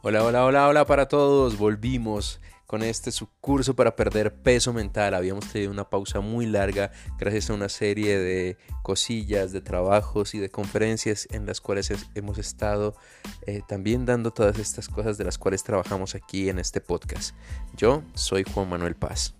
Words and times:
Hola, 0.00 0.22
hola, 0.22 0.44
hola, 0.44 0.68
hola 0.68 0.86
para 0.86 1.08
todos. 1.08 1.58
Volvimos 1.58 2.40
con 2.66 2.84
este 2.84 3.10
curso 3.40 3.74
para 3.74 3.96
perder 3.96 4.32
peso 4.32 4.72
mental. 4.72 5.12
Habíamos 5.12 5.50
tenido 5.50 5.72
una 5.72 5.90
pausa 5.90 6.20
muy 6.20 6.46
larga 6.46 6.92
gracias 7.18 7.50
a 7.50 7.54
una 7.54 7.68
serie 7.68 8.16
de 8.16 8.56
cosillas, 8.84 9.50
de 9.50 9.60
trabajos 9.60 10.36
y 10.36 10.38
de 10.38 10.50
conferencias 10.50 11.26
en 11.32 11.46
las 11.46 11.60
cuales 11.60 11.92
hemos 12.14 12.38
estado 12.38 12.94
eh, 13.48 13.62
también 13.66 14.06
dando 14.06 14.30
todas 14.30 14.60
estas 14.60 14.88
cosas 14.88 15.18
de 15.18 15.24
las 15.24 15.36
cuales 15.36 15.64
trabajamos 15.64 16.14
aquí 16.14 16.48
en 16.48 16.60
este 16.60 16.80
podcast. 16.80 17.34
Yo 17.76 18.04
soy 18.14 18.44
Juan 18.44 18.68
Manuel 18.68 18.94
Paz. 18.94 19.34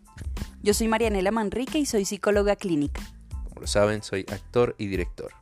Yo 0.60 0.74
soy 0.74 0.88
Marianela 0.88 1.30
Manrique 1.30 1.78
y 1.78 1.86
soy 1.86 2.04
psicóloga 2.04 2.56
clínica. 2.56 3.00
Como 3.44 3.60
lo 3.60 3.66
saben, 3.68 4.02
soy 4.02 4.26
actor 4.28 4.74
y 4.76 4.88
director. 4.88 5.37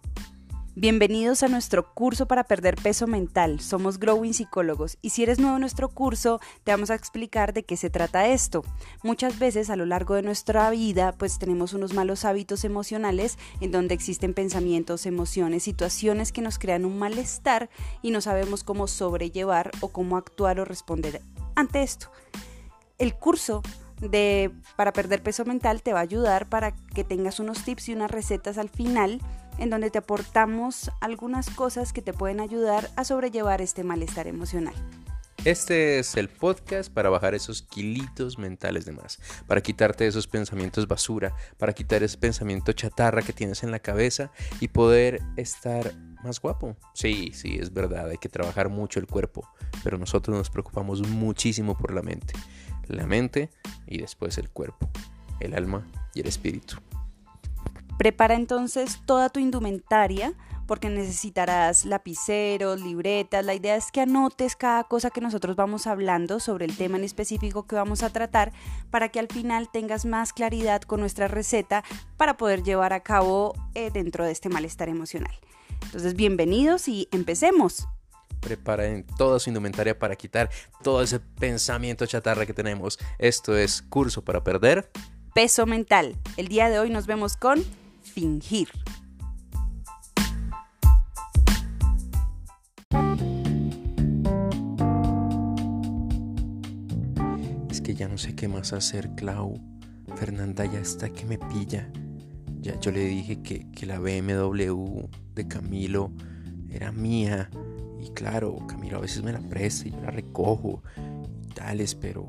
Bienvenidos 0.79 1.43
a 1.43 1.49
nuestro 1.49 1.95
curso 1.95 2.27
para 2.27 2.45
perder 2.45 2.77
peso 2.77 3.07
mental. 3.07 3.61
Somos 3.61 3.99
Growing 3.99 4.35
Psicólogos 4.35 4.99
y 5.01 5.09
si 5.09 5.23
eres 5.23 5.39
nuevo 5.39 5.57
en 5.57 5.63
nuestro 5.63 5.89
curso, 5.89 6.39
te 6.65 6.71
vamos 6.71 6.91
a 6.91 6.95
explicar 6.95 7.55
de 7.55 7.63
qué 7.63 7.79
se 7.79 7.89
trata 7.89 8.29
esto. 8.29 8.63
Muchas 9.03 9.39
veces 9.39 9.71
a 9.71 9.77
lo 9.77 9.87
largo 9.87 10.17
de 10.17 10.23
nuestra 10.23 10.69
vida, 10.69 11.13
pues 11.13 11.39
tenemos 11.39 11.73
unos 11.73 11.95
malos 11.95 12.27
hábitos 12.27 12.63
emocionales 12.63 13.39
en 13.63 13.73
donde 13.73 13.95
existen 13.95 14.35
pensamientos, 14.35 15.07
emociones, 15.07 15.63
situaciones 15.63 16.31
que 16.31 16.43
nos 16.43 16.59
crean 16.59 16.85
un 16.85 16.99
malestar 16.99 17.71
y 18.03 18.11
no 18.11 18.21
sabemos 18.21 18.63
cómo 18.63 18.87
sobrellevar 18.87 19.71
o 19.81 19.89
cómo 19.89 20.19
actuar 20.19 20.61
o 20.61 20.67
responder 20.67 21.23
ante 21.55 21.83
esto. 21.83 22.11
El 22.99 23.15
curso 23.15 23.63
de 24.03 24.53
para 24.77 24.93
perder 24.93 25.23
peso 25.23 25.47
mental 25.47 25.81
te 25.81 25.95
va 25.95 26.01
a 26.01 26.03
ayudar 26.03 26.51
para 26.51 26.73
que 26.73 27.03
tengas 27.03 27.41
unos 27.41 27.65
tips 27.65 27.89
y 27.89 27.95
unas 27.95 28.11
recetas 28.11 28.59
al 28.59 28.69
final 28.69 29.23
en 29.59 29.71
donde 29.71 29.91
te 29.91 29.99
aportamos 29.99 30.91
algunas 31.01 31.51
cosas 31.51 31.93
que 31.93 32.03
te 32.03 32.13
pueden 32.13 32.41
ayudar 32.41 32.91
a 32.97 33.05
sobrellevar 33.05 33.61
este 33.61 33.85
malestar 33.85 34.27
emocional. 34.27 34.75
Este 35.47 36.01
es 36.01 36.17
el 36.17 36.29
podcast 36.29 36.93
para 36.93 37.09
bajar 37.09 37.37
esos 37.37 37.63
kilitos 37.63 38.37
mentales 38.37 38.85
de 38.85 38.91
más, 38.91 39.21
para 39.47 39.61
quitarte 39.61 40.05
esos 40.05 40.27
pensamientos 40.27 40.89
basura, 40.89 41.37
para 41.57 41.73
quitar 41.73 42.03
ese 42.03 42.19
pensamiento 42.19 42.73
chatarra 42.73 43.23
que 43.23 43.33
tienes 43.33 43.63
en 43.63 43.71
la 43.71 43.79
cabeza 43.79 44.33
y 44.59 44.67
poder 44.67 45.23
estar 45.37 45.95
más 46.25 46.41
guapo. 46.41 46.77
Sí, 46.95 47.31
sí, 47.33 47.59
es 47.61 47.73
verdad, 47.73 48.11
hay 48.11 48.19
que 48.19 48.29
trabajar 48.29 48.71
mucho 48.71 48.99
el 48.99 49.07
cuerpo, 49.07 49.49
pero 49.85 49.99
nosotros 49.99 50.37
nos 50.37 50.51
preocupamos 50.51 51.07
muchísimo 51.07 51.79
por 51.79 51.95
la 51.95 52.03
mente. 52.03 52.35
La 52.89 53.07
mente 53.07 53.51
y 53.87 53.99
después 53.99 54.39
el 54.39 54.51
cuerpo, 54.51 54.91
el 55.39 55.55
alma 55.55 55.87
y 56.13 56.23
el 56.23 56.27
espíritu. 56.27 56.79
Prepara 57.99 58.35
entonces 58.35 59.01
toda 59.07 59.31
tu 59.31 59.41
indumentaria 59.41 60.35
porque 60.67 60.91
necesitarás 60.91 61.85
lapiceros, 61.85 62.81
libretas. 62.81 63.45
La 63.45 63.55
idea 63.55 63.77
es 63.77 63.91
que 63.91 64.01
anotes 64.01 64.57
cada 64.57 64.85
cosa 64.85 65.11
que 65.11 65.21
nosotros 65.21 65.57
vamos 65.57 65.87
hablando 65.87 66.41
sobre 66.41 66.65
el 66.65 66.77
tema 66.77 66.99
en 66.99 67.05
específico 67.05 67.67
que 67.67 67.77
vamos 67.77 68.03
a 68.03 68.11
tratar 68.11 68.53
para 68.91 69.09
que 69.09 69.21
al 69.21 69.29
final 69.29 69.71
tengas 69.71 70.05
más 70.05 70.33
claridad 70.33 70.83
con 70.83 71.01
nuestra 71.01 71.29
receta 71.29 71.85
para 72.17 72.37
poder 72.37 72.63
llevar 72.63 72.93
a 72.93 73.01
cabo 73.01 73.55
eh, 73.75 73.91
dentro 73.91 74.25
de 74.25 74.33
este 74.33 74.49
malestar 74.49 74.89
emocional. 74.89 75.35
Entonces, 75.85 76.15
bienvenidos 76.15 76.89
y 76.89 77.09
empecemos. 77.13 77.87
Preparen 78.41 79.07
toda 79.17 79.39
su 79.39 79.51
indumentaria 79.51 79.99
para 79.99 80.17
quitar 80.17 80.51
todo 80.83 81.03
ese 81.03 81.21
pensamiento 81.21 82.07
chatarra 82.07 82.45
que 82.45 82.53
tenemos. 82.53 82.99
Esto 83.19 83.57
es 83.57 83.83
Curso 83.83 84.23
para 84.23 84.45
Perder. 84.45 84.91
Peso 85.35 85.67
mental. 85.67 86.17
El 86.37 86.49
día 86.49 86.69
de 86.69 86.79
hoy 86.79 86.91
nos 86.91 87.07
vemos 87.07 87.37
con 87.37 87.65
fingir. 88.17 88.69
Es 97.71 97.83
que 97.83 97.95
ya 97.95 98.09
no 98.09 98.17
sé 98.17 98.35
qué 98.35 98.49
más 98.49 98.73
hacer, 98.73 99.11
Clau. 99.17 99.61
Fernanda 100.15 100.65
ya 100.65 100.79
está 100.79 101.11
que 101.11 101.27
me 101.27 101.37
pilla. 101.37 101.91
Ya 102.63 102.81
yo 102.81 102.91
le 102.91 103.05
dije 103.05 103.43
que, 103.43 103.71
que 103.71 103.85
la 103.85 103.99
BMW 103.99 105.09
de 105.35 105.47
Camilo 105.47 106.11
era 106.71 106.93
mía. 106.93 107.51
Y 108.01 108.09
claro, 108.13 108.57
Camilo 108.67 108.97
a 108.97 109.03
veces 109.03 109.23
me 109.23 109.33
la 109.33 109.41
presta 109.41 109.89
y 109.89 109.91
yo 109.91 110.01
la 110.01 110.11
recojo 110.11 110.83
y 111.43 111.49
tales, 111.49 111.95
pero, 111.95 112.27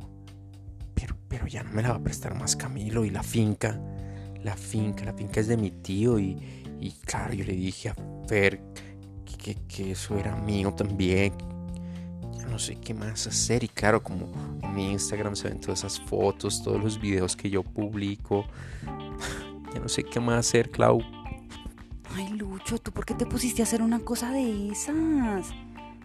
pero, 0.94 1.16
pero 1.30 1.48
ya 1.48 1.64
no 1.64 1.72
me 1.72 1.82
la 1.82 1.92
va 1.92 1.96
a 1.96 2.04
prestar 2.04 2.36
más 2.38 2.58
Camilo 2.58 3.06
y 3.06 3.10
la 3.10 3.24
finca 3.24 3.80
la 4.44 4.56
finca, 4.56 5.06
la 5.06 5.14
finca 5.14 5.40
es 5.40 5.48
de 5.48 5.58
mi 5.58 5.72
tío 5.72 6.20
y, 6.20 6.38
claro, 7.06 7.34
yo 7.34 7.46
le 7.46 7.54
dije 7.54 7.90
a 7.90 7.96
Fer 8.28 8.62
que, 9.26 9.56
que, 9.68 9.92
eso 9.92 10.18
era 10.18 10.36
mío 10.36 10.74
también. 10.74 11.34
Ya 12.38 12.46
no 12.48 12.60
sé 12.60 12.76
qué 12.76 12.94
más 12.94 13.28
hacer 13.28 13.64
y 13.64 13.68
claro, 13.68 14.04
como 14.04 14.28
en 14.62 14.76
mi 14.76 14.92
Instagram 14.92 15.36
se 15.36 15.50
ven 15.50 15.60
todas 15.60 15.80
esas 15.80 16.00
fotos, 16.00 16.64
todos 16.64 16.84
los 16.84 17.00
videos 17.00 17.36
que 17.36 17.50
yo 17.50 17.64
publico. 17.64 18.46
Ya 19.74 19.82
no 19.82 19.90
sé 19.90 20.02
qué 20.02 20.22
más 20.22 20.48
hacer, 20.48 20.72
Clau. 20.72 21.02
Ay, 22.16 22.30
Lucho, 22.30 22.80
¿tú 22.80 22.92
por 22.92 23.06
qué 23.06 23.14
te 23.14 23.26
pusiste 23.26 23.62
a 23.62 23.66
hacer 23.66 23.82
una 23.82 24.00
cosa 24.00 24.32
de 24.32 24.70
esas? 24.70 25.54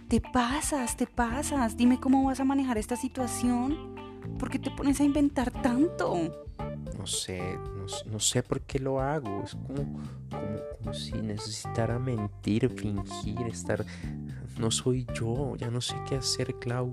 Te 0.08 0.20
pasas, 0.20 0.96
te 0.96 1.06
pasas. 1.06 1.76
Dime 1.76 1.98
cómo 2.00 2.24
vas 2.24 2.40
a 2.40 2.44
manejar 2.44 2.76
esta 2.76 2.96
situación. 2.96 3.94
¿Por 4.38 4.50
qué 4.50 4.58
te 4.58 4.70
pones 4.70 5.00
a 5.00 5.04
inventar 5.04 5.50
tanto? 5.50 6.44
No 7.02 7.08
sé, 7.08 7.58
no, 8.06 8.20
sé 8.20 8.44
por 8.44 8.60
qué 8.60 8.78
lo 8.78 9.00
hago. 9.00 9.42
Es 9.42 9.56
como, 9.56 10.00
como, 10.78 10.94
si 10.94 11.14
necesitara 11.14 11.98
mentir, 11.98 12.70
fingir, 12.70 13.40
estar... 13.48 13.84
No 14.56 14.70
soy 14.70 15.04
yo, 15.12 15.56
ya 15.56 15.68
no 15.68 15.80
sé 15.80 15.96
qué 16.08 16.14
hacer, 16.14 16.54
Clau. 16.60 16.92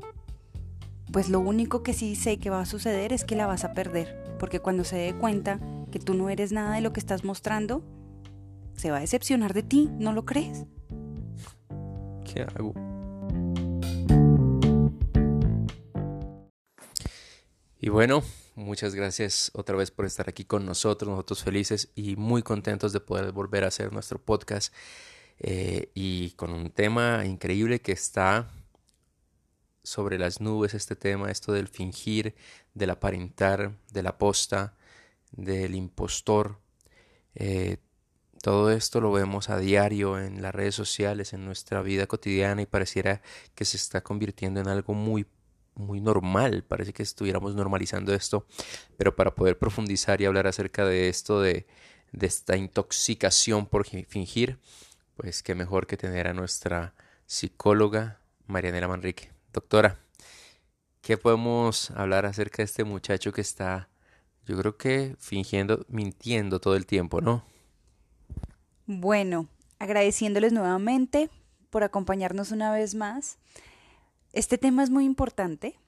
Pues 1.11 1.29
lo 1.29 1.39
único 1.39 1.83
que 1.83 1.93
sí 1.93 2.15
sé 2.15 2.39
que 2.39 2.49
va 2.49 2.61
a 2.61 2.65
suceder 2.65 3.13
es 3.13 3.23
que 3.23 3.35
la 3.35 3.45
vas 3.45 3.63
a 3.65 3.73
perder, 3.73 4.35
porque 4.39 4.59
cuando 4.59 4.83
se 4.83 4.95
dé 4.95 5.13
cuenta 5.13 5.59
que 5.91 5.99
tú 5.99 6.15
no 6.15 6.31
eres 6.31 6.51
nada 6.51 6.73
de 6.73 6.81
lo 6.81 6.91
que 6.91 6.99
estás 6.99 7.23
mostrando, 7.23 7.83
se 8.75 8.89
va 8.89 8.97
a 8.97 9.01
decepcionar 9.01 9.53
de 9.53 9.61
ti, 9.61 9.91
¿no 9.99 10.11
lo 10.13 10.25
crees? 10.25 10.65
¿Qué 12.25 12.41
hago? 12.41 12.73
Y 17.79 17.89
bueno, 17.89 18.23
Muchas 18.59 18.93
gracias 18.93 19.51
otra 19.53 19.77
vez 19.77 19.89
por 19.89 20.05
estar 20.05 20.27
aquí 20.27 20.43
con 20.43 20.65
nosotros, 20.65 21.09
nosotros 21.09 21.45
felices 21.45 21.93
y 21.95 22.17
muy 22.17 22.43
contentos 22.43 22.91
de 22.91 22.99
poder 22.99 23.31
volver 23.31 23.63
a 23.63 23.67
hacer 23.67 23.93
nuestro 23.93 24.19
podcast 24.21 24.73
eh, 25.39 25.89
y 25.93 26.31
con 26.31 26.51
un 26.51 26.69
tema 26.69 27.23
increíble 27.25 27.79
que 27.79 27.93
está 27.93 28.51
sobre 29.81 30.19
las 30.19 30.41
nubes, 30.41 30.73
este 30.73 30.97
tema, 30.97 31.31
esto 31.31 31.53
del 31.53 31.69
fingir, 31.69 32.35
del 32.73 32.89
aparentar, 32.89 33.77
de 33.93 34.03
la 34.03 34.17
posta, 34.17 34.75
del 35.31 35.73
impostor. 35.73 36.59
Eh, 37.35 37.77
todo 38.41 38.71
esto 38.71 38.99
lo 38.99 39.13
vemos 39.13 39.49
a 39.49 39.57
diario 39.57 40.19
en 40.19 40.41
las 40.41 40.53
redes 40.53 40.75
sociales, 40.75 41.31
en 41.31 41.45
nuestra 41.45 41.81
vida 41.81 42.07
cotidiana 42.07 42.61
y 42.61 42.65
pareciera 42.65 43.21
que 43.55 43.63
se 43.63 43.77
está 43.77 44.01
convirtiendo 44.01 44.59
en 44.59 44.67
algo 44.67 44.93
muy 44.93 45.25
muy 45.79 46.01
normal, 46.01 46.63
parece 46.63 46.93
que 46.93 47.03
estuviéramos 47.03 47.55
normalizando 47.55 48.13
esto, 48.13 48.45
pero 48.97 49.15
para 49.15 49.33
poder 49.33 49.57
profundizar 49.57 50.21
y 50.21 50.25
hablar 50.25 50.45
acerca 50.45 50.85
de 50.85 51.09
esto, 51.09 51.41
de, 51.41 51.65
de 52.11 52.27
esta 52.27 52.57
intoxicación 52.57 53.65
por 53.65 53.85
fingir, 53.85 54.59
pues 55.15 55.41
qué 55.41 55.55
mejor 55.55 55.87
que 55.87 55.97
tener 55.97 56.27
a 56.27 56.33
nuestra 56.33 56.93
psicóloga 57.25 58.19
Marianela 58.47 58.87
Manrique. 58.87 59.31
Doctora, 59.53 59.99
¿qué 61.01 61.17
podemos 61.17 61.91
hablar 61.91 62.25
acerca 62.25 62.57
de 62.57 62.65
este 62.65 62.83
muchacho 62.83 63.31
que 63.31 63.41
está, 63.41 63.89
yo 64.45 64.57
creo 64.57 64.77
que 64.77 65.15
fingiendo, 65.19 65.85
mintiendo 65.87 66.59
todo 66.59 66.75
el 66.75 66.85
tiempo, 66.85 67.21
¿no? 67.21 67.43
Bueno, 68.85 69.47
agradeciéndoles 69.77 70.51
nuevamente 70.51 71.29
por 71.69 71.83
acompañarnos 71.83 72.51
una 72.51 72.71
vez 72.71 72.95
más. 72.95 73.37
Este 74.33 74.57
tema 74.57 74.83
es 74.83 74.89
muy 74.89 75.05
importante, 75.05 75.79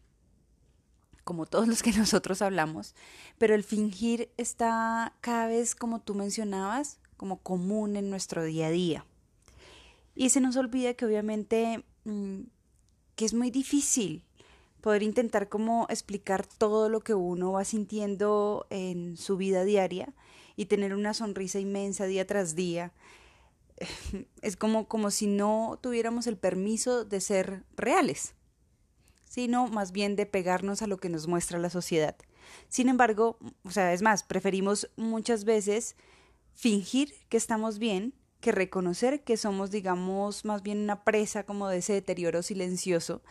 como 1.23 1.45
todos 1.45 1.67
los 1.67 1.83
que 1.83 1.91
nosotros 1.97 2.41
hablamos, 2.41 2.95
pero 3.37 3.55
el 3.55 3.63
fingir 3.63 4.29
está 4.37 5.13
cada 5.21 5.47
vez, 5.47 5.75
como 5.75 5.99
tú 5.99 6.15
mencionabas, 6.15 6.99
como 7.17 7.37
común 7.37 7.95
en 7.95 8.09
nuestro 8.09 8.43
día 8.43 8.67
a 8.67 8.71
día. 8.71 9.05
Y 10.15 10.29
se 10.29 10.41
nos 10.41 10.55
olvida 10.55 10.93
que 10.93 11.05
obviamente 11.05 11.85
mm, 12.05 12.41
que 13.15 13.25
es 13.25 13.33
muy 13.33 13.51
difícil 13.51 14.23
poder 14.81 15.03
intentar 15.03 15.47
como 15.47 15.85
explicar 15.89 16.45
todo 16.45 16.89
lo 16.89 17.01
que 17.01 17.13
uno 17.13 17.51
va 17.51 17.63
sintiendo 17.63 18.65
en 18.71 19.15
su 19.15 19.37
vida 19.37 19.63
diaria 19.63 20.13
y 20.55 20.65
tener 20.65 20.95
una 20.95 21.13
sonrisa 21.13 21.59
inmensa 21.59 22.05
día 22.05 22.25
tras 22.25 22.55
día 22.55 22.91
es 24.41 24.55
como, 24.55 24.87
como 24.87 25.11
si 25.11 25.27
no 25.27 25.79
tuviéramos 25.81 26.27
el 26.27 26.37
permiso 26.37 27.05
de 27.05 27.21
ser 27.21 27.63
reales, 27.75 28.35
sino 29.25 29.67
más 29.67 29.91
bien 29.91 30.15
de 30.15 30.25
pegarnos 30.25 30.81
a 30.81 30.87
lo 30.87 30.97
que 30.97 31.09
nos 31.09 31.27
muestra 31.27 31.59
la 31.59 31.69
sociedad. 31.69 32.15
Sin 32.67 32.89
embargo, 32.89 33.37
o 33.63 33.71
sea, 33.71 33.93
es 33.93 34.01
más, 34.01 34.23
preferimos 34.23 34.89
muchas 34.97 35.45
veces 35.45 35.95
fingir 36.53 37.13
que 37.29 37.37
estamos 37.37 37.79
bien 37.79 38.13
que 38.41 38.51
reconocer 38.51 39.23
que 39.23 39.37
somos, 39.37 39.69
digamos, 39.69 40.45
más 40.45 40.63
bien 40.63 40.79
una 40.79 41.03
presa 41.03 41.45
como 41.45 41.69
de 41.69 41.77
ese 41.77 41.93
deterioro 41.93 42.41
silencioso 42.41 43.21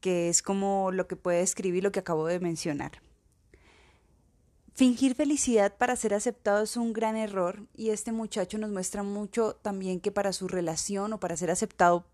que 0.00 0.28
es 0.28 0.42
como 0.42 0.90
lo 0.92 1.06
que 1.06 1.16
puede 1.16 1.38
describir 1.38 1.82
lo 1.82 1.92
que 1.92 2.00
acabo 2.00 2.26
de 2.26 2.40
mencionar. 2.40 3.00
Fingir 4.74 5.14
felicidad 5.14 5.76
para 5.76 5.96
ser 5.96 6.14
aceptado 6.14 6.62
es 6.62 6.78
un 6.78 6.94
gran 6.94 7.14
error 7.14 7.66
y 7.74 7.90
este 7.90 8.10
muchacho 8.10 8.56
nos 8.56 8.70
muestra 8.70 9.02
mucho 9.02 9.54
también 9.60 10.00
que 10.00 10.10
para 10.10 10.32
su 10.32 10.48
relación 10.48 11.12
o 11.12 11.20
para 11.20 11.36
ser 11.36 11.50
aceptado 11.50 12.06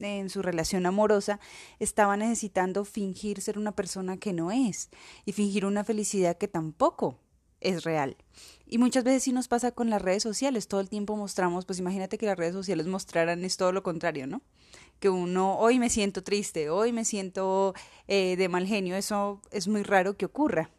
en 0.00 0.28
su 0.28 0.42
relación 0.42 0.86
amorosa 0.86 1.38
estaba 1.78 2.16
necesitando 2.16 2.84
fingir 2.84 3.40
ser 3.40 3.58
una 3.58 3.76
persona 3.76 4.16
que 4.16 4.32
no 4.32 4.50
es 4.50 4.90
y 5.24 5.32
fingir 5.32 5.64
una 5.64 5.84
felicidad 5.84 6.36
que 6.36 6.48
tampoco 6.48 7.20
es 7.60 7.84
real. 7.84 8.16
Y 8.66 8.78
muchas 8.78 9.04
veces 9.04 9.22
sí 9.22 9.32
nos 9.32 9.46
pasa 9.46 9.70
con 9.70 9.88
las 9.88 10.02
redes 10.02 10.24
sociales, 10.24 10.66
todo 10.66 10.80
el 10.80 10.90
tiempo 10.90 11.16
mostramos, 11.16 11.64
pues 11.64 11.78
imagínate 11.78 12.18
que 12.18 12.26
las 12.26 12.36
redes 12.36 12.54
sociales 12.54 12.88
mostraran 12.88 13.44
es 13.44 13.56
todo 13.56 13.70
lo 13.70 13.84
contrario, 13.84 14.26
¿no? 14.26 14.42
Que 14.98 15.10
uno, 15.10 15.56
hoy 15.60 15.78
me 15.78 15.88
siento 15.88 16.24
triste, 16.24 16.70
hoy 16.70 16.92
me 16.92 17.04
siento 17.04 17.72
eh, 18.08 18.34
de 18.36 18.48
mal 18.48 18.66
genio, 18.66 18.96
eso 18.96 19.40
es 19.52 19.68
muy 19.68 19.84
raro 19.84 20.16
que 20.16 20.26
ocurra. 20.26 20.70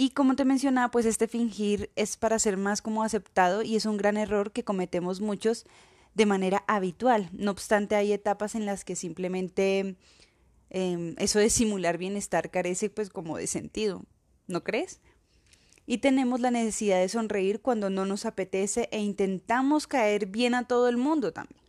Y 0.00 0.12
como 0.12 0.34
te 0.34 0.46
mencionaba, 0.46 0.90
pues 0.90 1.04
este 1.04 1.28
fingir 1.28 1.90
es 1.94 2.16
para 2.16 2.38
ser 2.38 2.56
más 2.56 2.80
como 2.80 3.02
aceptado 3.02 3.60
y 3.60 3.76
es 3.76 3.84
un 3.84 3.98
gran 3.98 4.16
error 4.16 4.50
que 4.50 4.64
cometemos 4.64 5.20
muchos 5.20 5.66
de 6.14 6.24
manera 6.24 6.64
habitual. 6.68 7.28
No 7.34 7.50
obstante, 7.50 7.96
hay 7.96 8.14
etapas 8.14 8.54
en 8.54 8.64
las 8.64 8.86
que 8.86 8.96
simplemente 8.96 9.98
em, 10.70 11.14
eso 11.18 11.38
de 11.38 11.50
simular 11.50 11.98
bienestar 11.98 12.50
carece 12.50 12.88
pues 12.88 13.10
como 13.10 13.36
de 13.36 13.46
sentido, 13.46 14.06
¿no 14.46 14.64
crees? 14.64 15.02
Y 15.84 15.98
tenemos 15.98 16.40
la 16.40 16.50
necesidad 16.50 16.98
de 16.98 17.10
sonreír 17.10 17.60
cuando 17.60 17.90
no 17.90 18.06
nos 18.06 18.24
apetece 18.24 18.88
e 18.92 19.00
intentamos 19.00 19.86
caer 19.86 20.24
bien 20.24 20.54
a 20.54 20.66
todo 20.66 20.88
el 20.88 20.96
mundo 20.96 21.34
también. 21.34 21.60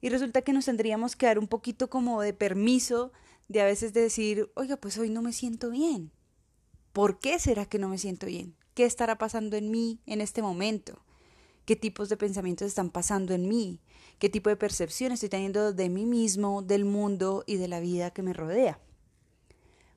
Y 0.00 0.08
resulta 0.08 0.42
que 0.42 0.52
nos 0.52 0.64
tendríamos 0.64 1.14
que 1.14 1.26
dar 1.26 1.38
un 1.38 1.46
poquito 1.46 1.88
como 1.88 2.20
de 2.22 2.32
permiso 2.32 3.12
de 3.46 3.60
a 3.60 3.66
veces 3.66 3.92
decir, 3.92 4.50
oiga, 4.56 4.78
pues 4.78 4.98
hoy 4.98 5.10
no 5.10 5.22
me 5.22 5.32
siento 5.32 5.70
bien. 5.70 6.10
¿Por 6.92 7.18
qué 7.18 7.38
será 7.38 7.66
que 7.66 7.78
no 7.78 7.88
me 7.88 7.98
siento 7.98 8.26
bien? 8.26 8.54
¿Qué 8.74 8.84
estará 8.84 9.18
pasando 9.18 9.56
en 9.56 9.70
mí 9.70 10.00
en 10.06 10.20
este 10.20 10.42
momento? 10.42 11.02
¿Qué 11.64 11.76
tipos 11.76 12.08
de 12.08 12.16
pensamientos 12.16 12.66
están 12.66 12.90
pasando 12.90 13.34
en 13.34 13.48
mí? 13.48 13.80
¿Qué 14.18 14.28
tipo 14.28 14.50
de 14.50 14.56
percepción 14.56 15.12
estoy 15.12 15.28
teniendo 15.28 15.72
de 15.72 15.88
mí 15.88 16.06
mismo, 16.06 16.62
del 16.62 16.84
mundo 16.84 17.44
y 17.46 17.56
de 17.56 17.68
la 17.68 17.80
vida 17.80 18.10
que 18.10 18.22
me 18.22 18.32
rodea? 18.32 18.78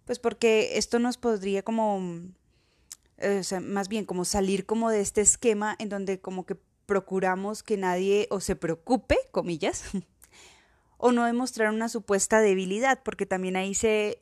Pues 0.05 0.19
porque 0.19 0.77
esto 0.77 0.99
nos 0.99 1.17
podría 1.17 1.63
como 1.63 2.01
o 3.17 3.43
sea, 3.43 3.61
más 3.61 3.87
bien 3.87 4.05
como 4.05 4.25
salir 4.25 4.65
como 4.65 4.89
de 4.89 5.01
este 5.01 5.21
esquema 5.21 5.75
en 5.79 5.89
donde 5.89 6.19
como 6.19 6.45
que 6.45 6.57
procuramos 6.85 7.63
que 7.63 7.77
nadie 7.77 8.27
o 8.29 8.39
se 8.39 8.55
preocupe, 8.55 9.17
comillas, 9.31 9.83
o 10.97 11.11
no 11.11 11.25
demostrar 11.25 11.73
una 11.73 11.89
supuesta 11.89 12.41
debilidad, 12.41 13.01
porque 13.03 13.25
también 13.25 13.55
ahí 13.55 13.73
se, 13.73 14.21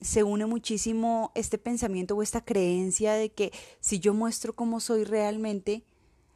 se 0.00 0.22
une 0.22 0.46
muchísimo 0.46 1.32
este 1.34 1.58
pensamiento 1.58 2.16
o 2.16 2.22
esta 2.22 2.44
creencia 2.44 3.14
de 3.14 3.30
que 3.30 3.52
si 3.80 3.98
yo 3.98 4.14
muestro 4.14 4.54
cómo 4.54 4.80
soy 4.80 5.04
realmente, 5.04 5.84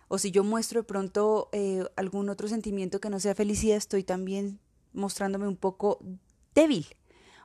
o 0.09 0.19
si 0.19 0.31
yo 0.31 0.43
muestro 0.43 0.81
de 0.81 0.85
pronto 0.87 1.49
eh, 1.53 1.85
algún 1.97 2.29
otro 2.31 2.49
sentimiento 2.49 3.01
que 3.01 3.11
no 3.11 3.21
sea 3.21 3.35
felicidad, 3.35 3.77
estoy 3.77 4.03
también 4.03 4.59
mostrándome 4.93 5.47
un 5.47 5.57
poco 5.57 6.01
débil 6.55 6.87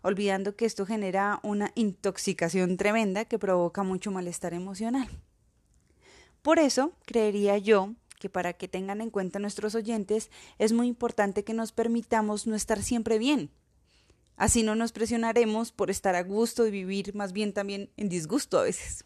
olvidando 0.06 0.56
que 0.56 0.66
esto 0.66 0.86
genera 0.86 1.40
una 1.42 1.72
intoxicación 1.74 2.78
tremenda 2.78 3.26
que 3.26 3.40
provoca 3.40 3.82
mucho 3.82 4.12
malestar 4.12 4.54
emocional. 4.54 5.10
Por 6.44 6.60
eso, 6.60 6.92
creería 7.08 7.58
yo 7.58 7.96
que 8.20 8.30
para 8.30 8.54
que 8.54 8.68
tengan 8.68 9.02
en 9.02 9.10
cuenta 9.10 9.40
nuestros 9.40 9.74
oyentes, 9.74 10.30
es 10.60 10.74
muy 10.74 10.88
importante 10.88 11.44
que 11.44 11.56
nos 11.56 11.72
permitamos 11.72 12.46
no 12.46 12.56
estar 12.56 12.84
siempre 12.84 13.18
bien. 13.18 13.50
Así 14.38 14.64
no 14.64 14.76
nos 14.76 14.92
presionaremos 14.92 15.72
por 15.72 15.90
estar 15.90 16.16
a 16.16 16.24
gusto 16.24 16.68
y 16.68 16.72
vivir 16.72 17.16
más 17.16 17.32
bien 17.32 17.54
también 17.54 17.90
en 17.98 18.10
disgusto 18.10 18.60
a 18.60 18.64
veces. 18.64 19.06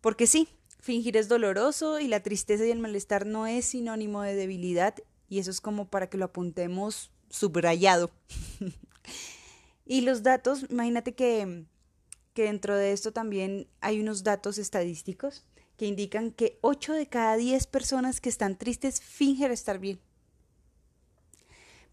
Porque 0.00 0.26
sí, 0.26 0.48
fingir 0.78 1.16
es 1.16 1.28
doloroso 1.28 1.98
y 2.00 2.08
la 2.08 2.20
tristeza 2.20 2.66
y 2.66 2.70
el 2.70 2.78
malestar 2.78 3.26
no 3.26 3.46
es 3.46 3.64
sinónimo 3.64 4.22
de 4.22 4.34
debilidad 4.34 4.94
y 5.28 5.38
eso 5.38 5.50
es 5.50 5.60
como 5.60 5.88
para 5.88 6.08
que 6.08 6.18
lo 6.18 6.26
apuntemos 6.26 7.10
subrayado. 7.30 8.10
Y 9.86 10.00
los 10.00 10.22
datos, 10.22 10.64
imagínate 10.70 11.14
que, 11.14 11.66
que 12.32 12.44
dentro 12.44 12.76
de 12.76 12.92
esto 12.92 13.12
también 13.12 13.68
hay 13.80 14.00
unos 14.00 14.24
datos 14.24 14.58
estadísticos 14.58 15.44
que 15.76 15.86
indican 15.86 16.30
que 16.30 16.58
8 16.62 16.94
de 16.94 17.06
cada 17.06 17.36
10 17.36 17.66
personas 17.66 18.20
que 18.20 18.28
están 18.28 18.56
tristes 18.56 19.00
fingen 19.02 19.52
estar 19.52 19.78
bien. 19.78 20.00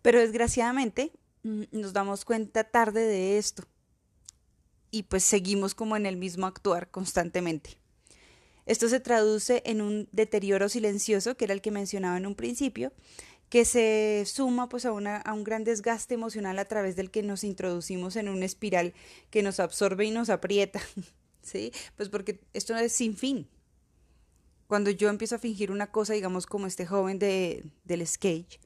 Pero 0.01 0.19
desgraciadamente 0.19 1.11
nos 1.43 1.93
damos 1.93 2.25
cuenta 2.25 2.63
tarde 2.63 3.01
de 3.05 3.37
esto 3.37 3.63
y 4.91 5.03
pues 5.03 5.23
seguimos 5.23 5.73
como 5.73 5.95
en 5.95 6.05
el 6.05 6.17
mismo 6.17 6.45
actuar 6.45 6.91
constantemente. 6.91 7.77
Esto 8.65 8.89
se 8.89 8.99
traduce 8.99 9.63
en 9.65 9.81
un 9.81 10.07
deterioro 10.11 10.69
silencioso, 10.69 11.35
que 11.35 11.45
era 11.45 11.53
el 11.53 11.61
que 11.61 11.71
mencionaba 11.71 12.17
en 12.17 12.27
un 12.27 12.35
principio, 12.35 12.93
que 13.49 13.65
se 13.65 14.23
suma 14.27 14.69
pues 14.69 14.85
a, 14.85 14.91
una, 14.91 15.17
a 15.17 15.33
un 15.33 15.43
gran 15.43 15.63
desgaste 15.63 16.13
emocional 16.13 16.59
a 16.59 16.65
través 16.65 16.95
del 16.95 17.09
que 17.09 17.23
nos 17.23 17.43
introducimos 17.43 18.15
en 18.15 18.29
una 18.29 18.45
espiral 18.45 18.93
que 19.29 19.43
nos 19.43 19.59
absorbe 19.59 20.05
y 20.05 20.11
nos 20.11 20.29
aprieta, 20.29 20.81
¿sí? 21.41 21.71
Pues 21.97 22.09
porque 22.09 22.39
esto 22.53 22.75
es 22.75 22.93
sin 22.93 23.17
fin. 23.17 23.47
Cuando 24.67 24.89
yo 24.89 25.09
empiezo 25.09 25.35
a 25.35 25.39
fingir 25.39 25.69
una 25.71 25.91
cosa, 25.91 26.13
digamos 26.13 26.45
como 26.45 26.67
este 26.67 26.85
joven 26.85 27.19
de, 27.19 27.65
del 27.83 28.07
skate, 28.07 28.59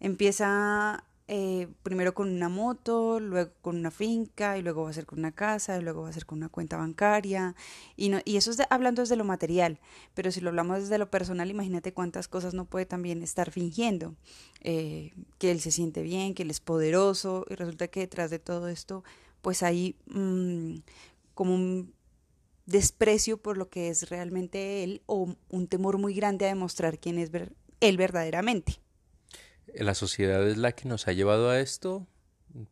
empieza 0.00 1.04
eh, 1.34 1.66
primero 1.82 2.12
con 2.12 2.28
una 2.28 2.50
moto, 2.50 3.18
luego 3.18 3.52
con 3.62 3.76
una 3.78 3.90
finca, 3.90 4.58
y 4.58 4.62
luego 4.62 4.82
va 4.82 4.90
a 4.90 4.92
ser 4.92 5.06
con 5.06 5.18
una 5.18 5.32
casa, 5.32 5.78
y 5.78 5.82
luego 5.82 6.02
va 6.02 6.10
a 6.10 6.12
ser 6.12 6.26
con 6.26 6.36
una 6.36 6.50
cuenta 6.50 6.76
bancaria. 6.76 7.56
Y, 7.96 8.10
no, 8.10 8.20
y 8.26 8.36
eso 8.36 8.50
es 8.50 8.58
hablando 8.68 9.00
desde 9.00 9.16
lo 9.16 9.24
material, 9.24 9.80
pero 10.12 10.30
si 10.30 10.42
lo 10.42 10.50
hablamos 10.50 10.80
desde 10.80 10.98
lo 10.98 11.10
personal, 11.10 11.48
imagínate 11.50 11.94
cuántas 11.94 12.28
cosas 12.28 12.52
no 12.52 12.66
puede 12.66 12.84
también 12.84 13.22
estar 13.22 13.50
fingiendo. 13.50 14.14
Eh, 14.60 15.14
que 15.38 15.50
él 15.50 15.60
se 15.60 15.70
siente 15.70 16.02
bien, 16.02 16.34
que 16.34 16.42
él 16.42 16.50
es 16.50 16.60
poderoso, 16.60 17.46
y 17.48 17.54
resulta 17.54 17.88
que 17.88 18.00
detrás 18.00 18.30
de 18.30 18.38
todo 18.38 18.68
esto, 18.68 19.02
pues 19.40 19.62
hay 19.62 19.96
mm, 20.08 20.80
como 21.32 21.54
un 21.54 21.94
desprecio 22.66 23.38
por 23.38 23.56
lo 23.56 23.70
que 23.70 23.88
es 23.88 24.10
realmente 24.10 24.84
él 24.84 25.00
o 25.06 25.34
un 25.48 25.66
temor 25.66 25.96
muy 25.96 26.12
grande 26.12 26.44
a 26.44 26.48
demostrar 26.48 26.98
quién 26.98 27.18
es 27.18 27.30
él 27.80 27.96
verdaderamente 27.96 28.82
la 29.74 29.94
sociedad 29.94 30.46
es 30.48 30.56
la 30.56 30.72
que 30.72 30.88
nos 30.88 31.08
ha 31.08 31.12
llevado 31.12 31.50
a 31.50 31.60
esto, 31.60 32.06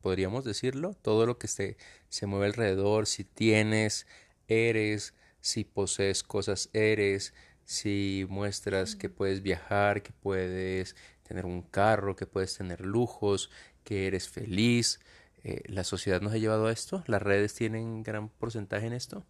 podríamos 0.00 0.45
decirlo, 0.45 0.95
todo 0.95 1.26
lo 1.26 1.38
que 1.38 1.49
se, 1.49 1.76
se 2.09 2.26
mueve 2.26 2.47
alrededor, 2.47 3.07
si 3.07 3.25
tienes, 3.25 4.07
eres, 4.49 5.14
si 5.40 5.64
posees 5.64 6.23
cosas, 6.23 6.71
eres, 6.73 7.35
si 7.64 8.26
muestras 8.28 8.97
que 8.97 9.09
puedes 9.09 9.42
viajar, 9.42 10.02
que 10.02 10.12
puedes 10.12 10.97
tener 11.23 11.47
un 11.47 11.62
carro, 11.62 12.16
que 12.16 12.26
puedes 12.26 12.57
tener 12.57 12.80
lujos, 12.80 13.50
que 13.85 14.07
eres 14.07 14.28
feliz. 14.28 15.00
Eh, 15.45 15.62
¿La 15.66 15.85
sociedad 15.85 16.21
nos 16.21 16.33
ha 16.33 16.38
llevado 16.38 16.66
a 16.66 16.73
esto? 16.73 17.04
¿Las 17.07 17.23
redes 17.23 17.54
tienen 17.54 18.02
gran 18.02 18.28
porcentaje 18.28 18.87
en 18.87 18.92
esto? 18.92 19.25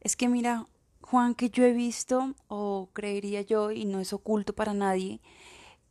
Es 0.00 0.16
que 0.16 0.28
mira, 0.28 0.66
Juan, 1.02 1.34
que 1.34 1.50
yo 1.50 1.64
he 1.64 1.72
visto, 1.72 2.34
o 2.48 2.88
creería 2.94 3.42
yo, 3.42 3.70
y 3.70 3.84
no 3.84 4.00
es 4.00 4.14
oculto 4.14 4.54
para 4.54 4.72
nadie, 4.72 5.20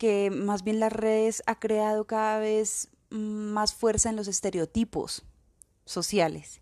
que 0.04 0.32
más 0.32 0.66
bien 0.66 0.82
las 0.82 0.92
redes 0.92 1.44
ha 1.46 1.62
creado 1.62 2.06
cada 2.08 2.38
vez 2.38 2.90
más 3.10 3.74
fuerza 3.74 4.10
en 4.10 4.18
los 4.18 4.28
estereotipos 4.28 5.24
sociales. 5.86 6.60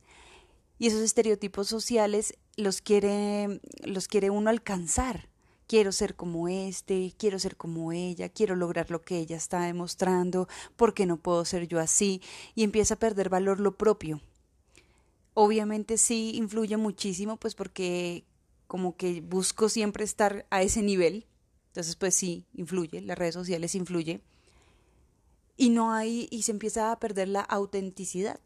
Y 0.77 0.85
esos 0.85 0.99
estereotipos 0.99 1.67
sociales 1.67 2.37
los 2.55 2.81
quiere, 2.81 3.59
los 3.83 4.07
quiere 4.07 4.29
uno 4.29 4.51
alcanzar. 4.51 5.27
Quiero 5.65 5.91
ser 5.91 6.15
como 6.15 6.49
este, 6.49 7.15
quiero 7.17 7.39
ser 7.39 7.57
como 7.57 7.91
ella, 7.91 8.29
quiero 8.29 8.55
lograr 8.55 8.91
lo 8.91 9.01
que 9.01 9.17
ella 9.17 9.37
está 9.37 9.61
demostrando, 9.61 10.47
porque 10.75 11.07
no 11.07 11.17
puedo 11.17 11.43
ser 11.43 11.67
yo 11.67 11.79
así? 11.79 12.21
Y 12.53 12.61
empieza 12.61 12.93
a 12.93 12.99
perder 12.99 13.29
valor 13.29 13.59
lo 13.59 13.75
propio. 13.75 14.21
Obviamente 15.33 15.97
sí 15.97 16.33
influye 16.35 16.77
muchísimo, 16.77 17.37
pues 17.37 17.55
porque 17.55 18.23
como 18.67 18.95
que 18.97 19.21
busco 19.21 19.67
siempre 19.67 20.03
estar 20.03 20.45
a 20.51 20.61
ese 20.61 20.83
nivel, 20.83 21.25
entonces, 21.71 21.95
pues 21.95 22.13
sí, 22.15 22.45
influye, 22.53 22.99
las 22.99 23.17
redes 23.17 23.33
sociales 23.33 23.75
influye. 23.75 24.19
Y 25.55 25.69
no 25.69 25.93
hay, 25.93 26.27
y 26.29 26.41
se 26.41 26.51
empieza 26.51 26.91
a 26.91 26.99
perder 26.99 27.29
la 27.29 27.39
autenticidad, 27.39 28.41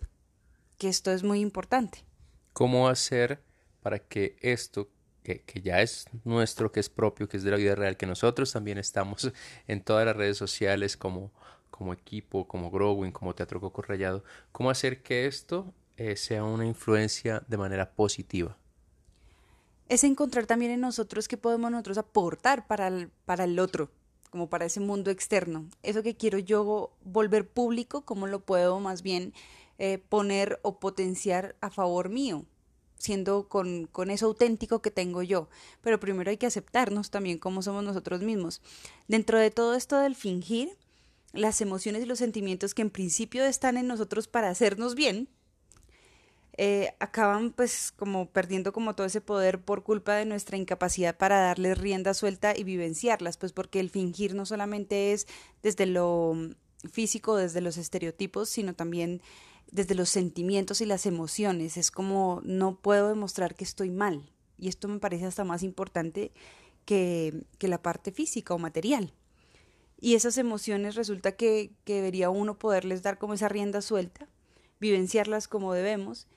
que 0.77 0.89
esto 0.89 1.11
es 1.11 1.23
muy 1.23 1.39
importante. 1.39 2.05
¿Cómo 2.53 2.87
hacer 2.87 3.41
para 3.81 3.97
que 3.97 4.35
esto, 4.41 4.91
que, 5.23 5.41
que 5.41 5.61
ya 5.61 5.81
es 5.81 6.05
nuestro, 6.23 6.71
que 6.71 6.79
es 6.79 6.89
propio, 6.89 7.27
que 7.27 7.37
es 7.37 7.43
de 7.43 7.49
la 7.49 7.57
vida 7.57 7.73
real, 7.73 7.97
que 7.97 8.05
nosotros 8.05 8.53
también 8.53 8.77
estamos 8.77 9.31
en 9.67 9.81
todas 9.81 10.05
las 10.05 10.15
redes 10.15 10.37
sociales 10.37 10.95
como, 10.95 11.31
como 11.71 11.93
equipo, 11.93 12.47
como 12.47 12.69
Growing, 12.69 13.11
como 13.11 13.33
Teatro 13.33 13.59
Coco 13.59 13.81
Rayado, 13.81 14.23
cómo 14.51 14.69
hacer 14.69 15.01
que 15.01 15.25
esto 15.25 15.73
eh, 15.97 16.15
sea 16.15 16.43
una 16.43 16.67
influencia 16.67 17.43
de 17.47 17.57
manera 17.57 17.89
positiva? 17.89 18.55
Es 19.89 20.03
encontrar 20.03 20.45
también 20.45 20.71
en 20.71 20.81
nosotros 20.81 21.27
qué 21.27 21.37
podemos 21.37 21.71
nosotros 21.71 21.97
aportar 21.97 22.67
para 22.67 22.87
el, 22.87 23.09
para 23.25 23.43
el 23.43 23.59
otro, 23.59 23.89
como 24.29 24.49
para 24.49 24.65
ese 24.65 24.79
mundo 24.79 25.11
externo. 25.11 25.67
Eso 25.83 26.03
que 26.03 26.15
quiero 26.15 26.39
yo 26.39 26.91
volver 27.03 27.47
público, 27.47 28.01
¿cómo 28.01 28.27
lo 28.27 28.39
puedo 28.39 28.79
más 28.79 29.01
bien 29.01 29.33
eh, 29.77 29.97
poner 29.97 30.59
o 30.63 30.79
potenciar 30.79 31.55
a 31.61 31.69
favor 31.69 32.09
mío? 32.09 32.45
siendo 32.97 33.49
con, 33.49 33.87
con, 33.91 34.09
eso 34.09 34.25
auténtico 34.25 34.81
que 34.81 34.89
tengo 34.89 35.21
yo. 35.21 35.49
Pero 35.81 35.99
primero 35.99 36.31
hay 36.31 36.37
que 36.37 36.47
aceptarnos 36.47 37.11
también 37.11 37.37
como 37.37 37.61
somos 37.61 37.83
nosotros 37.83 38.21
mismos. 38.21 38.61
Dentro 39.07 39.37
de 39.37 39.51
todo 39.51 39.75
esto 39.75 39.99
del 39.99 40.15
fingir, 40.15 40.69
las 41.33 41.61
emociones 41.61 42.01
y 42.01 42.05
los 42.05 42.19
sentimientos 42.19 42.73
que 42.73 42.81
en 42.81 42.89
principio 42.89 43.43
están 43.43 43.77
en 43.77 43.87
nosotros 43.87 44.27
para 44.27 44.49
hacernos 44.49 44.95
bien, 44.95 45.27
eh, 46.57 46.95
acaban 46.99 47.51
pues 47.51 47.91
como 47.91 48.29
perdiendo 48.29 48.71
como 48.71 48.95
todo 48.95 49.07
ese 49.07 49.19
poder 49.19 49.61
por 49.61 49.83
culpa 49.83 50.13
de 50.13 50.25
nuestra 50.25 50.55
incapacidad 50.55 51.17
para 51.17 51.41
darles 51.41 51.77
rienda 51.77 52.13
suelta 52.13 52.57
y 52.57 52.63
vivenciarlas, 52.63 53.35
pues 53.35 53.51
porque 53.51 53.81
el 53.81 53.89
fingir 53.89 54.35
no 54.35 54.45
solamente 54.45 55.11
es 55.11 55.27
desde 55.61 55.85
lo 55.85 56.33
físico, 56.89 57.35
desde 57.35 57.59
los 57.59 57.75
estereotipos, 57.75 58.49
sino 58.49 58.73
también 58.73 59.21
desde 59.69 59.95
los 59.95 60.07
sentimientos 60.07 60.79
y 60.79 60.85
las 60.85 61.05
emociones. 61.05 61.75
Es 61.75 61.91
como 61.91 62.41
no 62.45 62.79
puedo 62.79 63.09
demostrar 63.09 63.55
que 63.55 63.65
estoy 63.65 63.89
mal. 63.89 64.31
Y 64.57 64.69
esto 64.69 64.87
me 64.87 64.99
parece 64.99 65.25
hasta 65.25 65.43
más 65.43 65.61
importante 65.61 66.31
que, 66.85 67.43
que 67.57 67.67
la 67.67 67.81
parte 67.81 68.13
física 68.13 68.53
o 68.53 68.59
material. 68.59 69.13
Y 69.99 70.15
esas 70.15 70.37
emociones 70.37 70.95
resulta 70.95 71.33
que, 71.33 71.73
que 71.83 71.95
debería 71.95 72.29
uno 72.29 72.57
poderles 72.57 73.03
dar 73.03 73.17
como 73.17 73.33
esa 73.33 73.49
rienda 73.49 73.81
suelta, 73.81 74.29
vivenciarlas 74.79 75.49
como 75.49 75.73
debemos 75.73 76.27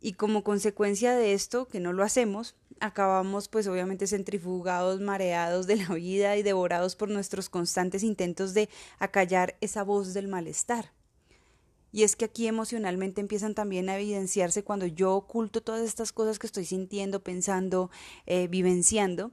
y 0.00 0.14
como 0.14 0.42
consecuencia 0.42 1.14
de 1.14 1.34
esto, 1.34 1.66
que 1.68 1.80
no 1.80 1.92
lo 1.92 2.02
hacemos, 2.02 2.56
acabamos 2.80 3.48
pues 3.48 3.66
obviamente 3.66 4.06
centrifugados, 4.06 5.00
mareados 5.00 5.66
de 5.66 5.76
la 5.76 5.88
vida 5.94 6.36
y 6.36 6.42
devorados 6.42 6.96
por 6.96 7.10
nuestros 7.10 7.48
constantes 7.48 8.02
intentos 8.02 8.54
de 8.54 8.68
acallar 8.98 9.56
esa 9.60 9.82
voz 9.82 10.14
del 10.14 10.28
malestar. 10.28 10.92
Y 11.92 12.04
es 12.04 12.16
que 12.16 12.24
aquí 12.24 12.46
emocionalmente 12.46 13.20
empiezan 13.20 13.54
también 13.54 13.88
a 13.88 13.96
evidenciarse 13.96 14.62
cuando 14.62 14.86
yo 14.86 15.12
oculto 15.14 15.60
todas 15.60 15.82
estas 15.82 16.12
cosas 16.12 16.38
que 16.38 16.46
estoy 16.46 16.64
sintiendo, 16.64 17.22
pensando, 17.22 17.90
eh, 18.26 18.46
vivenciando, 18.48 19.32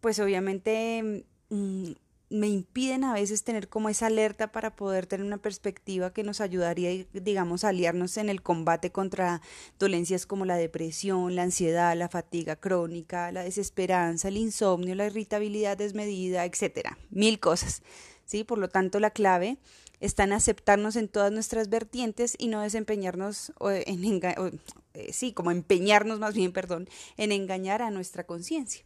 pues 0.00 0.18
obviamente 0.18 1.24
mm, 1.50 1.92
me 2.34 2.48
impiden 2.48 3.04
a 3.04 3.14
veces 3.14 3.44
tener 3.44 3.68
como 3.68 3.88
esa 3.88 4.06
alerta 4.06 4.50
para 4.50 4.74
poder 4.74 5.06
tener 5.06 5.24
una 5.24 5.38
perspectiva 5.38 6.12
que 6.12 6.24
nos 6.24 6.40
ayudaría, 6.40 7.06
digamos, 7.12 7.62
a 7.62 7.68
aliarnos 7.68 8.16
en 8.16 8.28
el 8.28 8.42
combate 8.42 8.90
contra 8.90 9.40
dolencias 9.78 10.26
como 10.26 10.44
la 10.44 10.56
depresión, 10.56 11.36
la 11.36 11.44
ansiedad, 11.44 11.96
la 11.96 12.08
fatiga 12.08 12.56
crónica, 12.56 13.30
la 13.30 13.44
desesperanza, 13.44 14.26
el 14.28 14.36
insomnio, 14.36 14.96
la 14.96 15.06
irritabilidad 15.06 15.76
desmedida, 15.76 16.44
etcétera, 16.44 16.98
mil 17.10 17.38
cosas. 17.38 17.82
¿sí? 18.24 18.42
Por 18.42 18.58
lo 18.58 18.68
tanto, 18.68 18.98
la 18.98 19.10
clave 19.10 19.58
está 20.00 20.24
en 20.24 20.32
aceptarnos 20.32 20.96
en 20.96 21.06
todas 21.06 21.30
nuestras 21.30 21.68
vertientes 21.68 22.34
y 22.36 22.48
no 22.48 22.62
desempeñarnos 22.62 23.52
en 23.60 24.20
eh, 24.24 25.12
sí, 25.12 25.32
como 25.32 25.52
empeñarnos 25.52 26.18
más 26.18 26.34
bien, 26.34 26.52
perdón, 26.52 26.88
en 27.16 27.30
engañar 27.30 27.80
a 27.80 27.92
nuestra 27.92 28.24
conciencia. 28.24 28.84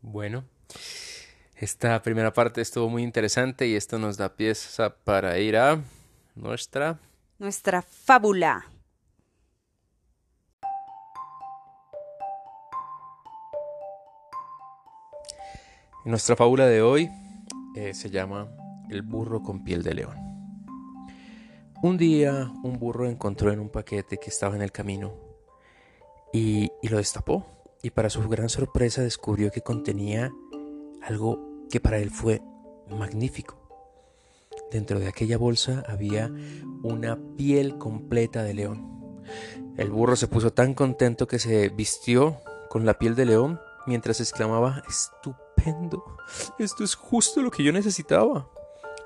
Bueno, 0.00 0.44
esta 1.62 2.02
primera 2.02 2.32
parte 2.32 2.60
estuvo 2.60 2.88
muy 2.88 3.04
interesante 3.04 3.68
y 3.68 3.76
esto 3.76 3.96
nos 3.96 4.16
da 4.16 4.34
pieza 4.34 4.96
para 5.04 5.38
ir 5.38 5.56
a 5.56 5.80
nuestra... 6.34 6.98
Nuestra 7.38 7.82
fábula. 7.82 8.66
Nuestra 16.04 16.34
fábula 16.34 16.66
de 16.66 16.82
hoy 16.82 17.08
eh, 17.76 17.94
se 17.94 18.10
llama 18.10 18.48
El 18.90 19.02
burro 19.02 19.40
con 19.44 19.62
piel 19.62 19.84
de 19.84 19.94
león. 19.94 20.16
Un 21.80 21.96
día 21.96 22.50
un 22.64 22.80
burro 22.80 23.08
encontró 23.08 23.52
en 23.52 23.60
un 23.60 23.68
paquete 23.68 24.18
que 24.18 24.30
estaba 24.30 24.56
en 24.56 24.62
el 24.62 24.72
camino 24.72 25.14
y, 26.32 26.72
y 26.82 26.88
lo 26.88 26.96
destapó 26.96 27.46
y 27.84 27.90
para 27.90 28.10
su 28.10 28.28
gran 28.28 28.48
sorpresa 28.48 29.02
descubrió 29.02 29.52
que 29.52 29.60
contenía 29.60 30.32
algo 31.02 31.51
que 31.72 31.80
para 31.80 31.96
él 31.96 32.10
fue 32.10 32.42
magnífico. 32.90 33.56
Dentro 34.70 35.00
de 35.00 35.08
aquella 35.08 35.38
bolsa 35.38 35.82
había 35.88 36.30
una 36.82 37.18
piel 37.38 37.78
completa 37.78 38.42
de 38.42 38.52
león. 38.52 39.22
El 39.78 39.90
burro 39.90 40.14
se 40.14 40.28
puso 40.28 40.52
tan 40.52 40.74
contento 40.74 41.26
que 41.26 41.38
se 41.38 41.70
vistió 41.70 42.36
con 42.68 42.84
la 42.84 42.98
piel 42.98 43.14
de 43.14 43.24
león 43.24 43.58
mientras 43.86 44.20
exclamaba, 44.20 44.82
estupendo, 44.86 46.04
esto 46.58 46.84
es 46.84 46.94
justo 46.94 47.40
lo 47.40 47.50
que 47.50 47.64
yo 47.64 47.72
necesitaba. 47.72 48.50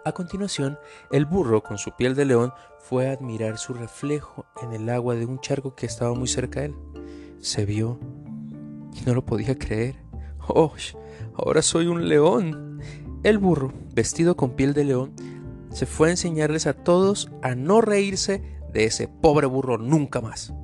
A 0.05 0.11
continuación, 0.11 0.77
el 1.13 1.25
burro, 1.25 1.63
con 1.63 1.79
su 1.79 1.93
piel 1.93 2.17
de 2.17 2.25
león, 2.25 2.53
fue 2.81 3.09
a 3.09 3.13
admirar 3.13 3.59
su 3.59 3.75
reflejo 3.75 4.45
en 4.61 4.73
el 4.73 4.89
agua 4.91 5.15
de 5.15 5.25
un 5.25 5.39
charco 5.41 5.77
que 5.77 5.87
estaba 5.87 6.15
muy 6.15 6.27
cerca 6.27 6.61
de 6.61 6.67
él. 6.67 6.75
Se 7.39 7.65
vio 7.65 8.01
y 8.93 9.03
no 9.07 9.15
lo 9.15 9.25
podía 9.25 9.57
creer. 9.57 10.03
¡Oh! 10.49 10.73
Ahora 11.39 11.63
soy 11.63 11.87
un 11.87 12.09
león. 12.09 12.81
El 13.23 13.39
burro, 13.39 13.73
vestido 13.95 14.37
con 14.37 14.57
piel 14.57 14.73
de 14.73 14.85
león, 14.85 15.13
se 15.71 15.85
fue 15.85 16.09
a 16.09 16.13
enseñarles 16.13 16.67
a 16.67 16.73
todos 16.73 17.31
a 17.43 17.55
no 17.55 17.81
reírse 17.81 18.43
de 18.73 18.85
ese 18.85 19.09
pobre 19.09 19.47
burro 19.47 19.77
nunca 19.79 20.21
más. 20.21 20.55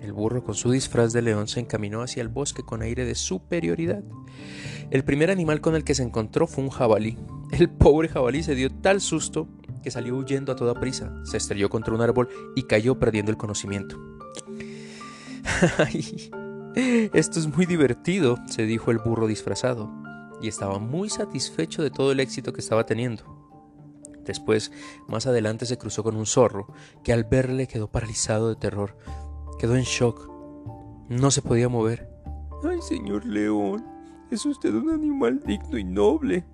El 0.00 0.12
burro 0.12 0.44
con 0.44 0.54
su 0.54 0.70
disfraz 0.70 1.12
de 1.12 1.22
león 1.22 1.48
se 1.48 1.60
encaminó 1.60 2.02
hacia 2.02 2.22
el 2.22 2.28
bosque 2.28 2.62
con 2.62 2.82
aire 2.82 3.04
de 3.04 3.14
superioridad. 3.14 4.02
El 4.90 5.04
primer 5.04 5.30
animal 5.30 5.60
con 5.60 5.74
el 5.74 5.84
que 5.84 5.94
se 5.94 6.02
encontró 6.02 6.46
fue 6.46 6.64
un 6.64 6.70
jabalí. 6.70 7.18
El 7.50 7.68
pobre 7.68 8.08
jabalí 8.08 8.42
se 8.42 8.54
dio 8.54 8.70
tal 8.70 9.00
susto 9.00 9.48
que 9.82 9.90
salió 9.90 10.16
huyendo 10.16 10.52
a 10.52 10.56
toda 10.56 10.74
prisa, 10.74 11.12
se 11.24 11.36
estrelló 11.36 11.68
contra 11.68 11.94
un 11.94 12.00
árbol 12.00 12.28
y 12.56 12.62
cayó 12.62 12.98
perdiendo 12.98 13.30
el 13.30 13.36
conocimiento. 13.36 13.98
Esto 16.78 17.40
es 17.40 17.56
muy 17.56 17.66
divertido, 17.66 18.38
se 18.46 18.62
dijo 18.62 18.92
el 18.92 18.98
burro 18.98 19.26
disfrazado, 19.26 19.90
y 20.40 20.46
estaba 20.46 20.78
muy 20.78 21.10
satisfecho 21.10 21.82
de 21.82 21.90
todo 21.90 22.12
el 22.12 22.20
éxito 22.20 22.52
que 22.52 22.60
estaba 22.60 22.86
teniendo. 22.86 23.24
Después, 24.24 24.70
más 25.08 25.26
adelante, 25.26 25.66
se 25.66 25.76
cruzó 25.76 26.04
con 26.04 26.14
un 26.14 26.24
zorro, 26.24 26.72
que 27.02 27.12
al 27.12 27.24
verle 27.24 27.66
quedó 27.66 27.90
paralizado 27.90 28.48
de 28.48 28.54
terror, 28.54 28.96
quedó 29.58 29.74
en 29.74 29.82
shock, 29.82 30.30
no 31.08 31.32
se 31.32 31.42
podía 31.42 31.68
mover. 31.68 32.08
Ay, 32.62 32.80
señor 32.80 33.26
león, 33.26 33.84
es 34.30 34.46
usted 34.46 34.72
un 34.72 34.90
animal 34.90 35.42
digno 35.44 35.78
y 35.78 35.84
noble. 35.84 36.44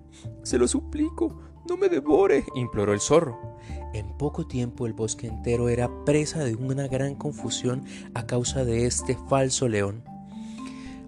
Se 0.41 0.57
lo 0.57 0.67
suplico, 0.67 1.39
no 1.69 1.77
me 1.77 1.87
devore, 1.87 2.45
imploró 2.55 2.93
el 2.93 2.99
zorro. 2.99 3.59
En 3.93 4.17
poco 4.17 4.47
tiempo 4.47 4.87
el 4.87 4.93
bosque 4.93 5.27
entero 5.27 5.69
era 5.69 6.03
presa 6.03 6.43
de 6.43 6.55
una 6.55 6.87
gran 6.87 7.13
confusión 7.13 7.85
a 8.15 8.25
causa 8.25 8.65
de 8.65 8.87
este 8.87 9.15
falso 9.29 9.67
león. 9.67 10.14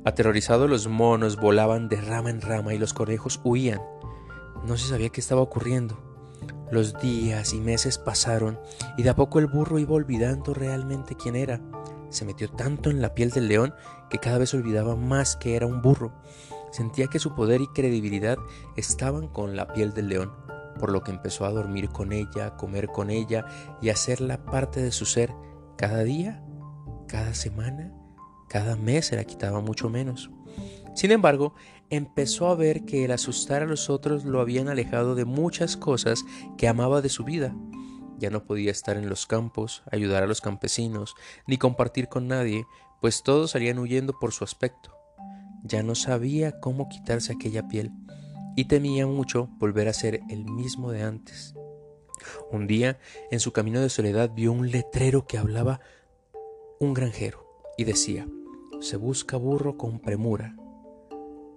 Aterrorizados 0.08 0.70
los 0.70 0.88
monos 0.88 1.36
volaban 1.36 1.90
de 1.90 2.00
rama 2.00 2.30
en 2.30 2.40
rama 2.40 2.74
y 2.74 2.78
los 2.78 2.94
conejos 2.94 3.42
huían. 3.44 3.82
No 4.66 4.78
se 4.78 4.88
sabía 4.88 5.10
qué 5.10 5.20
estaba 5.20 5.42
ocurriendo. 5.42 6.00
Los 6.72 6.98
días 7.02 7.52
y 7.52 7.60
meses 7.60 7.98
pasaron 7.98 8.58
y 8.96 9.04
de 9.04 9.10
a 9.10 9.18
poco 9.18 9.40
el 9.40 9.48
burro 9.48 9.80
iba 9.80 9.96
olvidando 9.96 10.54
realmente 10.54 11.16
quién 11.16 11.36
era. 11.36 11.60
Se 12.10 12.24
metió 12.24 12.50
tanto 12.50 12.90
en 12.90 13.02
la 13.02 13.14
piel 13.16 13.32
del 13.32 13.50
león 13.50 13.74
que 14.10 14.18
cada 14.18 14.38
vez 14.38 14.54
olvidaba 14.54 14.96
más 14.96 15.36
que 15.36 15.58
era 15.58 15.66
un 15.66 15.82
burro. 15.82 16.14
Sentía 16.72 17.08
que 17.08 17.20
su 17.20 17.36
poder 17.36 17.60
y 17.60 17.68
credibilidad 17.68 18.38
estaban 18.78 19.28
con 19.28 19.58
la 19.58 19.74
piel 19.74 19.94
del 19.94 20.08
león, 20.08 20.32
por 20.80 20.90
lo 20.90 21.04
que 21.04 21.12
empezó 21.12 21.44
a 21.44 21.52
dormir 21.52 21.90
con 21.90 22.14
ella, 22.14 22.46
a 22.46 22.56
comer 22.56 22.88
con 22.88 23.10
ella 23.10 23.46
y 23.82 23.90
a 23.90 23.94
hacerla 23.94 24.46
parte 24.46 24.82
de 24.82 24.94
su 24.94 25.06
ser 25.06 25.34
cada 25.76 26.06
día, 26.06 26.46
cada 27.10 27.34
semana 27.34 27.92
cada 28.48 28.75
mes 28.75 29.08
se 29.08 29.16
la 29.16 29.24
quitaba 29.24 29.62
mucho 29.62 29.89
menos. 29.89 30.30
Sin 30.96 31.12
embargo, 31.12 31.54
empezó 31.89 32.48
a 32.48 32.56
ver 32.56 32.84
que 32.86 33.06
el 33.06 33.12
asustar 33.12 33.62
a 33.62 33.68
los 33.68 33.89
otros 33.89 34.25
lo 34.25 34.42
habían 34.42 34.68
alejado 34.68 35.16
de 35.16 35.25
muchas 35.25 35.77
cosas 35.77 36.24
que 36.58 36.68
amaba 36.68 37.01
de 37.01 37.10
su 37.10 37.24
vida. 37.24 37.56
Ya 38.18 38.32
no 38.32 38.46
podía 38.46 38.72
estar 38.72 38.98
en 38.98 39.10
los 39.10 39.27
campos, 39.27 39.84
ayudar 39.92 40.24
a 40.24 40.27
los 40.27 40.42
campesinos, 40.42 41.13
ni 41.46 41.58
compartir 41.58 42.08
con 42.08 42.27
nadie, 42.27 42.66
pues 43.00 43.22
todos 43.22 43.51
salían 43.51 43.77
huyendo 43.77 44.18
por 44.20 44.34
su 44.34 44.44
aspecto. 44.44 44.92
Ya 45.63 45.84
no 45.84 45.94
sabía 45.94 46.60
cómo 46.60 46.89
quitarse 46.89 47.34
aquella 47.34 47.68
piel 47.68 47.92
y 48.56 48.66
temía 48.66 49.06
mucho 49.06 49.50
volver 49.60 49.88
a 49.88 49.94
ser 49.94 50.22
el 50.30 50.46
mismo 50.46 50.92
de 50.92 51.04
antes. 51.04 51.54
Un 52.51 52.66
día, 52.66 52.98
en 53.30 53.39
su 53.39 53.54
camino 53.54 53.82
de 53.82 53.89
soledad, 53.89 54.32
vio 54.34 54.51
un 54.51 54.72
letrero 54.72 55.27
que 55.27 55.38
hablaba 55.38 55.80
un 56.80 56.96
granjero 56.96 57.47
y 57.77 57.84
decía, 57.84 58.27
se 58.81 58.98
busca 58.98 59.38
burro 59.38 59.77
con 59.77 60.00
premura, 60.00 60.55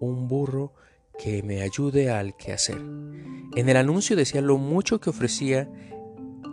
un 0.01 0.29
burro 0.29 0.73
que 1.19 1.43
me 1.43 1.63
ayude 1.63 2.11
al 2.11 2.37
quehacer. 2.37 2.79
En 2.79 3.69
el 3.69 3.77
anuncio 3.77 4.17
decía 4.17 4.41
lo 4.41 4.59
mucho 4.59 5.01
que 5.01 5.11
ofrecía 5.11 5.69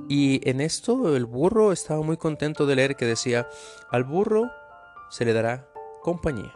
y 0.09 0.47
en 0.49 0.61
esto 0.61 1.15
el 1.15 1.25
burro 1.25 1.71
estaba 1.71 2.01
muy 2.01 2.17
contento 2.17 2.65
de 2.65 2.75
leer 2.75 2.95
que 2.95 3.05
decía, 3.05 3.47
al 3.91 4.03
burro 4.03 4.49
se 5.09 5.25
le 5.25 5.33
dará 5.33 5.69
compañía, 6.01 6.53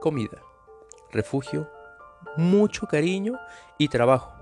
comida, 0.00 0.42
refugio 1.10 1.68
mucho 2.36 2.86
cariño 2.86 3.38
y 3.78 3.88
trabajo. 3.88 4.32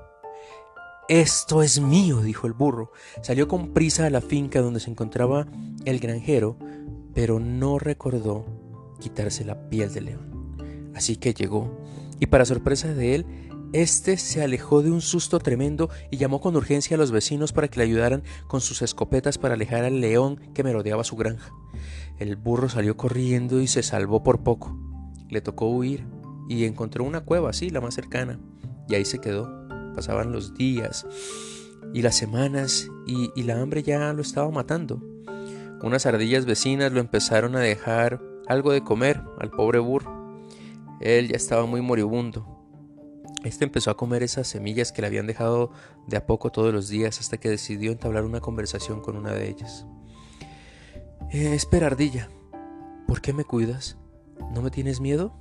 Esto 1.09 1.63
es 1.63 1.81
mío, 1.81 2.21
dijo 2.21 2.47
el 2.47 2.53
burro. 2.53 2.93
Salió 3.23 3.49
con 3.49 3.73
prisa 3.73 4.07
a 4.07 4.11
la 4.11 4.21
finca 4.21 4.61
donde 4.61 4.81
se 4.81 4.91
encontraba 4.91 5.47
el 5.85 6.01
granjero, 6.01 6.57
pero 7.15 7.41
no 7.41 7.79
recordó 7.79 8.47
quitarse 9.01 9.45
la 9.45 9.69
piel 9.69 9.93
de 9.93 10.01
león. 10.01 10.57
Así 10.95 11.17
que 11.17 11.35
llegó, 11.35 11.79
y 12.21 12.27
para 12.27 12.45
sorpresa 12.45 12.93
de 12.93 13.15
él, 13.15 13.27
este 13.73 14.17
se 14.17 14.43
alejó 14.43 14.83
de 14.83 14.91
un 14.91 15.03
susto 15.03 15.39
tremendo 15.39 15.91
y 16.11 16.17
llamó 16.17 16.41
con 16.41 16.57
urgencia 16.57 16.97
a 16.97 16.99
los 16.99 17.11
vecinos 17.11 17.53
para 17.53 17.69
que 17.69 17.79
le 17.79 17.85
ayudaran 17.85 18.23
con 18.47 18.63
sus 18.63 18.81
escopetas 18.81 19.37
para 19.37 19.55
alejar 19.55 19.85
al 19.85 20.01
león 20.01 20.41
que 20.55 20.65
merodeaba 20.65 21.05
su 21.05 21.17
granja. 21.17 21.53
El 22.19 22.37
burro 22.37 22.71
salió 22.71 22.97
corriendo 22.97 23.61
y 23.61 23.67
se 23.67 23.83
salvó 23.83 24.23
por 24.23 24.43
poco. 24.43 24.77
Le 25.29 25.43
tocó 25.43 25.69
huir 25.69 26.07
y 26.49 26.65
encontró 26.65 27.05
una 27.05 27.21
cueva 27.21 27.51
así, 27.51 27.69
la 27.69 27.83
más 27.83 27.95
cercana, 27.95 28.41
y 28.89 28.95
ahí 28.95 29.05
se 29.05 29.19
quedó. 29.19 29.69
Pasaban 29.95 30.33
los 30.33 30.55
días 30.55 31.07
y 31.93 32.03
las 32.03 32.17
semanas 32.17 32.89
y 33.07 33.43
la 33.43 33.61
hambre 33.61 33.83
ya 33.83 34.13
lo 34.15 34.23
estaba 34.23 34.51
matando. 34.51 35.03
Unas 35.83 36.07
ardillas 36.07 36.45
vecinas 36.45 36.93
lo 36.93 37.01
empezaron 37.01 37.57
a 37.57 37.61
dejar 37.61 38.21
algo 38.47 38.73
de 38.73 38.83
comer 38.83 39.23
al 39.39 39.51
pobre 39.51 39.79
burro. 39.79 40.39
Él 41.01 41.29
ya 41.29 41.37
estaba 41.37 41.67
muy 41.67 41.81
moribundo 41.81 42.59
este 43.45 43.65
empezó 43.65 43.91
a 43.91 43.97
comer 43.97 44.23
esas 44.23 44.49
semillas 44.49 44.91
que 44.91 45.01
le 45.01 45.07
habían 45.07 45.27
dejado 45.27 45.71
de 46.07 46.17
a 46.17 46.27
poco 46.27 46.51
todos 46.51 46.73
los 46.73 46.89
días 46.89 47.21
hasta 47.21 47.39
que 47.39 47.49
decidió 47.49 47.93
entablar 47.93 48.25
una 48.25 48.41
conversación 48.41 49.01
con 49.01 49.17
una 49.17 49.33
de 49.33 49.49
ellas. 49.49 49.87
Eh, 51.31 51.55
espera, 51.55 51.87
ardilla, 51.87 52.29
¿por 53.07 53.21
qué 53.21 53.33
me 53.33 53.45
cuidas? 53.45 53.97
¿No 54.53 54.61
me 54.61 54.71
tienes 54.71 55.01
miedo? 55.01 55.35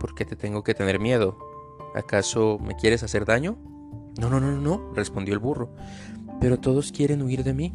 ¿Por 0.00 0.14
qué 0.14 0.24
te 0.24 0.36
tengo 0.36 0.64
que 0.64 0.74
tener 0.74 1.00
miedo? 1.00 1.38
¿Acaso 1.94 2.58
me 2.58 2.76
quieres 2.76 3.02
hacer 3.02 3.26
daño? 3.26 3.58
No, 4.18 4.30
no, 4.30 4.40
no, 4.40 4.52
no, 4.52 4.92
respondió 4.94 5.34
el 5.34 5.40
burro. 5.40 5.74
Pero 6.40 6.58
todos 6.58 6.92
quieren 6.92 7.20
huir 7.20 7.44
de 7.44 7.52
mí. 7.52 7.74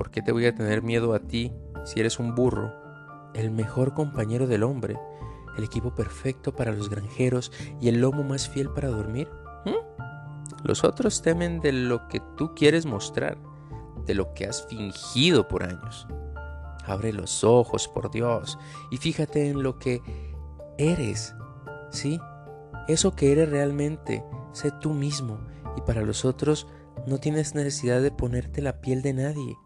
¿Y 0.00 0.02
por 0.02 0.10
qué 0.10 0.22
te 0.22 0.32
voy 0.32 0.46
a 0.46 0.54
tener 0.54 0.82
miedo 0.82 1.12
a 1.12 1.18
ti 1.20 1.52
si 1.84 2.00
eres 2.00 2.18
un 2.18 2.34
burro, 2.34 2.72
el 3.34 3.50
mejor 3.50 3.92
compañero 3.92 4.46
del 4.46 4.62
hombre? 4.62 4.98
el 5.58 5.64
equipo 5.64 5.94
perfecto 5.94 6.56
para 6.56 6.72
los 6.72 6.88
granjeros 6.88 7.52
y 7.82 7.88
el 7.88 8.00
lomo 8.00 8.22
más 8.22 8.48
fiel 8.48 8.70
para 8.70 8.88
dormir? 8.88 9.28
¿Mm? 9.66 10.64
Los 10.64 10.84
otros 10.84 11.20
temen 11.20 11.60
de 11.60 11.72
lo 11.72 12.08
que 12.08 12.22
tú 12.38 12.54
quieres 12.54 12.86
mostrar, 12.86 13.36
de 14.06 14.14
lo 14.14 14.32
que 14.32 14.46
has 14.46 14.66
fingido 14.68 15.48
por 15.48 15.64
años. 15.64 16.06
Abre 16.86 17.12
los 17.12 17.44
ojos, 17.44 17.86
por 17.86 18.10
Dios, 18.10 18.58
y 18.90 18.96
fíjate 18.96 19.50
en 19.50 19.62
lo 19.62 19.78
que 19.78 20.00
eres, 20.78 21.34
¿sí? 21.90 22.18
Eso 22.88 23.14
que 23.14 23.32
eres 23.32 23.50
realmente, 23.50 24.24
sé 24.52 24.72
tú 24.80 24.94
mismo, 24.94 25.40
y 25.76 25.82
para 25.82 26.00
los 26.00 26.24
otros 26.24 26.68
no 27.06 27.18
tienes 27.18 27.54
necesidad 27.54 28.00
de 28.00 28.10
ponerte 28.10 28.62
la 28.62 28.80
piel 28.80 29.02
de 29.02 29.12
nadie. 29.12 29.58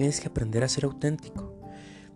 Tienes 0.00 0.18
que 0.18 0.28
aprender 0.28 0.64
a 0.64 0.68
ser 0.70 0.86
auténtico. 0.86 1.60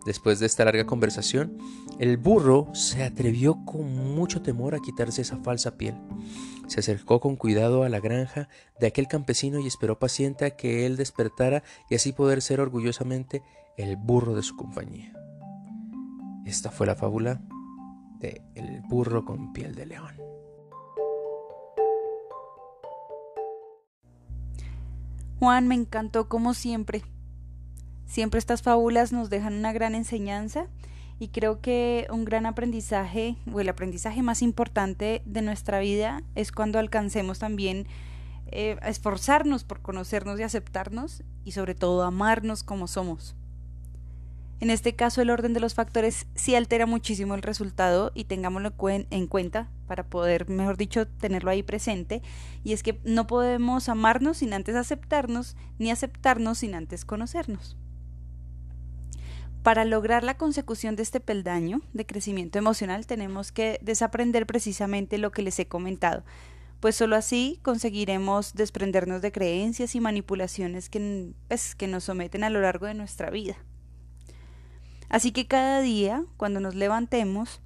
Después 0.07 0.39
de 0.39 0.47
esta 0.47 0.65
larga 0.65 0.87
conversación, 0.87 1.59
el 1.99 2.17
burro 2.17 2.73
se 2.73 3.03
atrevió 3.03 3.63
con 3.63 4.15
mucho 4.15 4.41
temor 4.41 4.73
a 4.73 4.79
quitarse 4.79 5.21
esa 5.21 5.37
falsa 5.37 5.77
piel. 5.77 5.93
Se 6.65 6.79
acercó 6.79 7.19
con 7.19 7.35
cuidado 7.35 7.83
a 7.83 7.89
la 7.89 7.99
granja 7.99 8.49
de 8.79 8.87
aquel 8.87 9.07
campesino 9.07 9.59
y 9.59 9.67
esperó 9.67 9.99
paciente 9.99 10.45
a 10.45 10.55
que 10.55 10.87
él 10.87 10.97
despertara 10.97 11.61
y 11.87 11.93
así 11.93 12.11
poder 12.11 12.41
ser 12.41 12.59
orgullosamente 12.59 13.43
el 13.77 13.97
burro 13.97 14.33
de 14.33 14.41
su 14.41 14.55
compañía. 14.55 15.13
Esta 16.43 16.71
fue 16.71 16.87
la 16.87 16.95
fábula 16.95 17.39
de 18.19 18.41
El 18.55 18.81
burro 18.89 19.25
con 19.25 19.53
piel 19.53 19.75
de 19.75 19.85
león. 19.85 20.15
Juan, 25.37 25.67
me 25.67 25.75
encantó 25.75 26.27
como 26.27 26.55
siempre. 26.55 27.03
Siempre 28.05 28.37
estas 28.37 28.61
fábulas 28.61 29.11
nos 29.11 29.29
dejan 29.29 29.55
una 29.55 29.73
gran 29.73 29.95
enseñanza 29.95 30.67
y 31.19 31.29
creo 31.29 31.61
que 31.61 32.07
un 32.09 32.25
gran 32.25 32.45
aprendizaje 32.45 33.37
o 33.51 33.59
el 33.59 33.69
aprendizaje 33.69 34.21
más 34.21 34.41
importante 34.41 35.21
de 35.25 35.41
nuestra 35.41 35.79
vida 35.79 36.21
es 36.35 36.51
cuando 36.51 36.79
alcancemos 36.79 37.39
también 37.39 37.87
eh, 38.47 38.77
a 38.81 38.89
esforzarnos 38.89 39.63
por 39.63 39.81
conocernos 39.81 40.39
y 40.39 40.43
aceptarnos 40.43 41.23
y 41.43 41.51
sobre 41.53 41.73
todo 41.73 42.03
amarnos 42.03 42.63
como 42.63 42.87
somos. 42.87 43.35
En 44.61 44.69
este 44.69 44.95
caso 44.95 45.21
el 45.21 45.29
orden 45.29 45.53
de 45.53 45.59
los 45.59 45.73
factores 45.73 46.27
sí 46.35 46.55
altera 46.55 46.85
muchísimo 46.85 47.35
el 47.35 47.41
resultado 47.41 48.11
y 48.15 48.25
tengámoslo 48.25 48.73
en 48.87 49.27
cuenta 49.27 49.69
para 49.87 50.03
poder, 50.03 50.49
mejor 50.49 50.77
dicho, 50.77 51.07
tenerlo 51.07 51.51
ahí 51.51 51.61
presente. 51.61 52.21
Y 52.63 52.73
es 52.73 52.81
que 52.81 52.99
no 53.03 53.27
podemos 53.27 53.89
amarnos 53.89 54.37
sin 54.37 54.53
antes 54.53 54.75
aceptarnos, 54.75 55.57
ni 55.77 55.91
aceptarnos 55.91 56.59
sin 56.59 56.73
antes 56.73 57.03
conocernos. 57.03 57.77
Para 59.65 59.83
lograr 59.83 60.23
la 60.23 60.37
consecución 60.37 60.95
de 60.95 61.01
este 61.01 61.19
peldaño 61.19 61.81
de 61.91 62.05
crecimiento 62.05 62.59
emocional 62.59 63.07
tenemos 63.07 63.51
que 63.51 63.79
desaprender 63.81 64.45
precisamente 64.45 65.17
lo 65.17 65.31
que 65.31 65.41
les 65.41 65.57
he 65.57 65.67
comentado, 65.67 66.23
pues 66.79 66.95
solo 66.95 67.15
así 67.15 67.59
conseguiremos 67.63 68.53
desprendernos 68.53 69.23
de 69.23 69.31
creencias 69.31 69.95
y 69.95 70.01
manipulaciones 70.01 70.87
que, 70.87 71.31
pues, 71.47 71.73
que 71.73 71.87
nos 71.87 72.03
someten 72.03 72.43
a 72.43 72.51
lo 72.51 72.61
largo 72.61 72.85
de 72.85 72.93
nuestra 72.93 73.31
vida. 73.31 73.55
Así 75.09 75.31
que 75.31 75.47
cada 75.47 75.81
día, 75.81 76.23
cuando 76.37 76.59
nos 76.59 76.75
levantemos, 76.75 77.59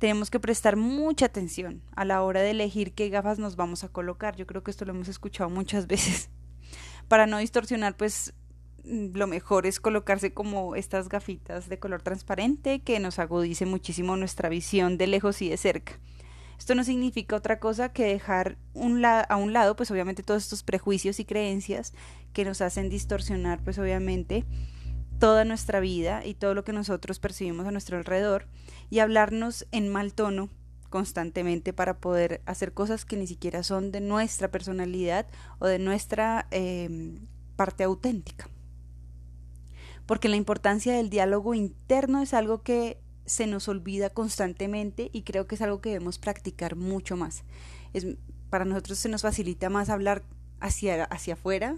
tenemos 0.00 0.30
que 0.30 0.40
prestar 0.40 0.74
mucha 0.74 1.26
atención 1.26 1.82
a 1.94 2.04
la 2.04 2.20
hora 2.24 2.42
de 2.42 2.50
elegir 2.50 2.94
qué 2.94 3.10
gafas 3.10 3.38
nos 3.38 3.54
vamos 3.54 3.84
a 3.84 3.88
colocar. 3.90 4.34
Yo 4.34 4.48
creo 4.48 4.64
que 4.64 4.72
esto 4.72 4.86
lo 4.86 4.90
hemos 4.90 5.06
escuchado 5.06 5.50
muchas 5.50 5.86
veces. 5.86 6.30
Para 7.06 7.28
no 7.28 7.38
distorsionar 7.38 7.96
pues 7.96 8.34
lo 8.84 9.26
mejor 9.26 9.66
es 9.66 9.80
colocarse 9.80 10.32
como 10.32 10.76
estas 10.76 11.08
gafitas 11.08 11.68
de 11.68 11.78
color 11.78 12.02
transparente 12.02 12.80
que 12.80 13.00
nos 13.00 13.18
agudice 13.18 13.66
muchísimo 13.66 14.16
nuestra 14.16 14.48
visión 14.48 14.98
de 14.98 15.06
lejos 15.06 15.40
y 15.42 15.48
de 15.48 15.56
cerca. 15.56 15.98
Esto 16.58 16.74
no 16.74 16.84
significa 16.84 17.36
otra 17.36 17.58
cosa 17.58 17.92
que 17.92 18.04
dejar 18.04 18.58
un 18.74 19.04
a 19.04 19.36
un 19.36 19.52
lado, 19.52 19.74
pues 19.76 19.90
obviamente 19.90 20.22
todos 20.22 20.44
estos 20.44 20.62
prejuicios 20.62 21.18
y 21.18 21.24
creencias 21.24 21.92
que 22.32 22.44
nos 22.44 22.60
hacen 22.60 22.88
distorsionar, 22.88 23.62
pues 23.62 23.78
obviamente 23.78 24.44
toda 25.18 25.44
nuestra 25.44 25.80
vida 25.80 26.24
y 26.24 26.34
todo 26.34 26.54
lo 26.54 26.64
que 26.64 26.72
nosotros 26.72 27.18
percibimos 27.18 27.66
a 27.66 27.70
nuestro 27.70 27.96
alrededor 27.96 28.46
y 28.90 28.98
hablarnos 29.00 29.66
en 29.72 29.88
mal 29.88 30.12
tono 30.12 30.48
constantemente 30.90 31.72
para 31.72 31.98
poder 31.98 32.40
hacer 32.46 32.72
cosas 32.72 33.04
que 33.04 33.16
ni 33.16 33.26
siquiera 33.26 33.62
son 33.62 33.90
de 33.90 34.00
nuestra 34.00 34.50
personalidad 34.50 35.26
o 35.58 35.66
de 35.66 35.78
nuestra 35.78 36.46
eh, 36.50 37.18
parte 37.56 37.84
auténtica 37.84 38.48
porque 40.06 40.28
la 40.28 40.36
importancia 40.36 40.94
del 40.94 41.10
diálogo 41.10 41.54
interno 41.54 42.22
es 42.22 42.34
algo 42.34 42.62
que 42.62 42.98
se 43.26 43.46
nos 43.46 43.68
olvida 43.68 44.10
constantemente 44.10 45.10
y 45.12 45.22
creo 45.22 45.46
que 45.46 45.54
es 45.54 45.62
algo 45.62 45.80
que 45.80 45.90
debemos 45.90 46.18
practicar 46.18 46.76
mucho 46.76 47.16
más. 47.16 47.44
Es, 47.92 48.06
para 48.50 48.64
nosotros 48.64 48.98
se 48.98 49.08
nos 49.08 49.22
facilita 49.22 49.70
más 49.70 49.88
hablar 49.88 50.22
hacia, 50.60 51.04
hacia 51.04 51.34
afuera, 51.34 51.76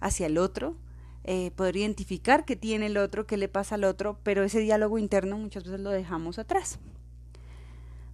hacia 0.00 0.26
el 0.26 0.38
otro, 0.38 0.76
eh, 1.24 1.50
poder 1.52 1.76
identificar 1.76 2.44
qué 2.44 2.56
tiene 2.56 2.86
el 2.86 2.96
otro, 2.96 3.26
qué 3.26 3.36
le 3.36 3.48
pasa 3.48 3.74
al 3.76 3.84
otro, 3.84 4.18
pero 4.22 4.42
ese 4.42 4.60
diálogo 4.60 4.98
interno 4.98 5.38
muchas 5.38 5.64
veces 5.64 5.80
lo 5.80 5.90
dejamos 5.90 6.38
atrás. 6.38 6.78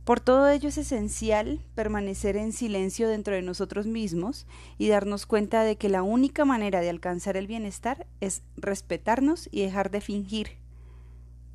Por 0.04 0.20
todo 0.20 0.48
ello 0.50 0.68
es 0.68 0.76
esencial 0.76 1.60
permanecer 1.74 2.36
en 2.36 2.52
silencio 2.52 3.08
dentro 3.08 3.34
de 3.34 3.40
nosotros 3.40 3.86
mismos 3.86 4.46
y 4.76 4.88
darnos 4.88 5.24
cuenta 5.24 5.62
de 5.62 5.76
que 5.76 5.88
la 5.88 6.02
única 6.02 6.44
manera 6.44 6.80
de 6.80 6.90
alcanzar 6.90 7.38
el 7.38 7.46
bienestar 7.46 8.06
es 8.20 8.42
respetarnos 8.56 9.48
y 9.50 9.62
dejar 9.62 9.90
de 9.90 10.02
fingir, 10.02 10.58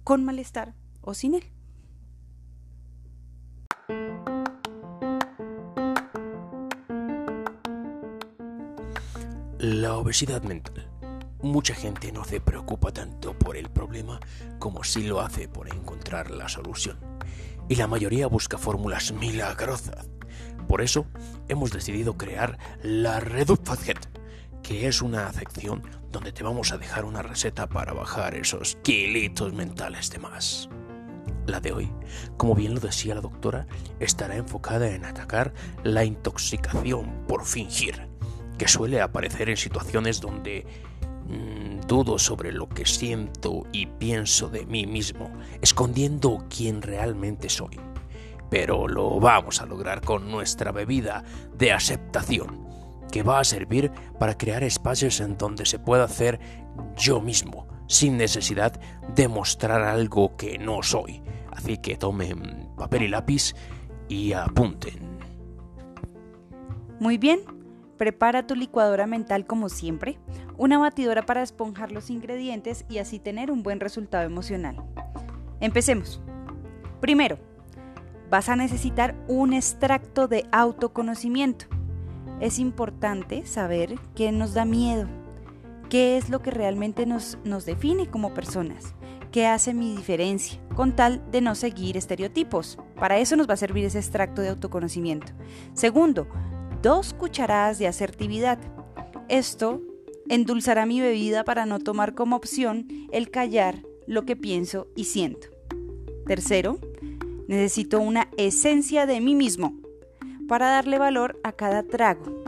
con 0.03 0.25
malestar 0.25 0.73
o 1.01 1.13
sin 1.13 1.35
él. 1.35 1.43
La 9.59 9.95
obesidad 9.95 10.41
mental. 10.41 10.89
Mucha 11.43 11.75
gente 11.75 12.11
no 12.11 12.25
se 12.25 12.41
preocupa 12.41 12.91
tanto 12.91 13.37
por 13.37 13.57
el 13.57 13.69
problema 13.69 14.19
como 14.57 14.83
si 14.83 15.03
lo 15.03 15.21
hace 15.21 15.47
por 15.47 15.67
encontrar 15.67 16.31
la 16.31 16.49
solución 16.49 17.08
y 17.69 17.75
la 17.75 17.87
mayoría 17.87 18.27
busca 18.27 18.57
fórmulas 18.57 19.13
milagrosas. 19.13 20.09
Por 20.67 20.81
eso 20.81 21.05
hemos 21.47 21.71
decidido 21.71 22.17
crear 22.17 22.57
la 22.83 23.19
Reduct 23.19 23.69
que 24.61 24.87
es 24.87 25.01
una 25.01 25.27
afección 25.27 25.83
donde 26.11 26.31
te 26.31 26.43
vamos 26.43 26.71
a 26.71 26.77
dejar 26.77 27.05
una 27.05 27.21
receta 27.21 27.67
para 27.67 27.93
bajar 27.93 28.35
esos 28.35 28.77
kilitos 28.83 29.53
mentales 29.53 30.09
de 30.09 30.19
más. 30.19 30.67
La 31.45 31.59
de 31.59 31.71
hoy, 31.71 31.91
como 32.37 32.53
bien 32.53 32.73
lo 32.75 32.79
decía 32.79 33.15
la 33.15 33.21
doctora, 33.21 33.67
estará 33.99 34.35
enfocada 34.35 34.89
en 34.89 35.05
atacar 35.05 35.53
la 35.83 36.03
intoxicación 36.03 37.25
por 37.27 37.45
fingir, 37.45 38.07
que 38.57 38.67
suele 38.67 39.01
aparecer 39.01 39.49
en 39.49 39.57
situaciones 39.57 40.21
donde 40.21 40.65
Mm, 41.29 41.81
dudo 41.87 42.17
sobre 42.17 42.51
lo 42.51 42.67
que 42.67 42.87
siento 42.87 43.67
y 43.71 43.85
pienso 43.85 44.49
de 44.49 44.65
mí 44.65 44.87
mismo, 44.87 45.31
escondiendo 45.61 46.45
quién 46.49 46.81
realmente 46.81 47.49
soy. 47.49 47.79
pero 48.49 48.87
lo 48.87 49.19
vamos 49.19 49.61
a 49.61 49.67
lograr 49.67 50.01
con 50.01 50.31
nuestra 50.31 50.71
bebida 50.71 51.23
de 51.55 51.71
aceptación, 51.71 52.65
que 53.11 53.21
va 53.21 53.39
a 53.39 53.43
servir 53.43 53.91
para 54.17 54.39
crear 54.39 54.63
espacios 54.63 55.19
en 55.19 55.37
donde 55.37 55.67
se 55.67 55.77
pueda 55.77 56.05
hacer 56.05 56.39
yo 56.97 57.21
mismo, 57.21 57.67
sin 57.87 58.17
necesidad 58.17 58.79
de 59.13 59.27
mostrar 59.27 59.83
algo 59.83 60.35
que 60.35 60.57
no 60.57 60.81
soy. 60.81 61.21
Así 61.51 61.77
que 61.77 61.95
tomen 61.95 62.69
papel 62.75 63.03
y 63.03 63.07
lápiz 63.09 63.53
y 64.07 64.33
apunten. 64.33 65.19
Muy 66.99 67.19
bien, 67.19 67.41
prepara 67.99 68.47
tu 68.47 68.55
licuadora 68.55 69.05
mental 69.05 69.45
como 69.45 69.67
siempre, 69.67 70.17
una 70.57 70.79
batidora 70.79 71.21
para 71.25 71.43
esponjar 71.43 71.91
los 71.91 72.09
ingredientes 72.09 72.85
y 72.89 72.97
así 72.97 73.19
tener 73.19 73.51
un 73.51 73.61
buen 73.61 73.81
resultado 73.81 74.23
emocional. 74.23 74.81
Empecemos. 75.59 76.21
Primero, 77.01 77.37
vas 78.29 78.47
a 78.47 78.55
necesitar 78.55 79.15
un 79.27 79.53
extracto 79.53 80.29
de 80.29 80.47
autoconocimiento. 80.51 81.65
Es 82.39 82.57
importante 82.57 83.45
saber 83.45 83.95
qué 84.15 84.31
nos 84.31 84.53
da 84.53 84.63
miedo, 84.63 85.07
qué 85.89 86.17
es 86.17 86.29
lo 86.29 86.41
que 86.41 86.51
realmente 86.51 87.05
nos, 87.05 87.37
nos 87.43 87.65
define 87.65 88.07
como 88.07 88.33
personas, 88.33 88.95
qué 89.33 89.45
hace 89.45 89.73
mi 89.73 89.93
diferencia, 89.93 90.57
con 90.73 90.95
tal 90.95 91.21
de 91.31 91.41
no 91.41 91.53
seguir 91.53 91.97
estereotipos. 91.97 92.79
Para 92.95 93.17
eso 93.17 93.35
nos 93.35 93.49
va 93.49 93.55
a 93.55 93.57
servir 93.57 93.83
ese 93.83 93.99
extracto 93.99 94.41
de 94.41 94.49
autoconocimiento. 94.49 95.33
Segundo, 95.73 96.27
dos 96.81 97.13
cucharadas 97.13 97.77
de 97.79 97.87
asertividad. 97.87 98.59
Esto 99.27 99.81
endulzará 100.29 100.85
mi 100.85 101.01
bebida 101.01 101.43
para 101.43 101.65
no 101.65 101.79
tomar 101.79 102.15
como 102.15 102.35
opción 102.35 102.87
el 103.11 103.29
callar 103.29 103.83
lo 104.07 104.25
que 104.25 104.35
pienso 104.35 104.87
y 104.95 105.05
siento. 105.05 105.47
Tercero, 106.25 106.79
necesito 107.47 107.99
una 107.99 108.29
esencia 108.37 109.05
de 109.05 109.19
mí 109.21 109.35
mismo 109.35 109.79
para 110.47 110.69
darle 110.69 110.97
valor 110.97 111.39
a 111.43 111.51
cada 111.51 111.83
trago. 111.83 112.43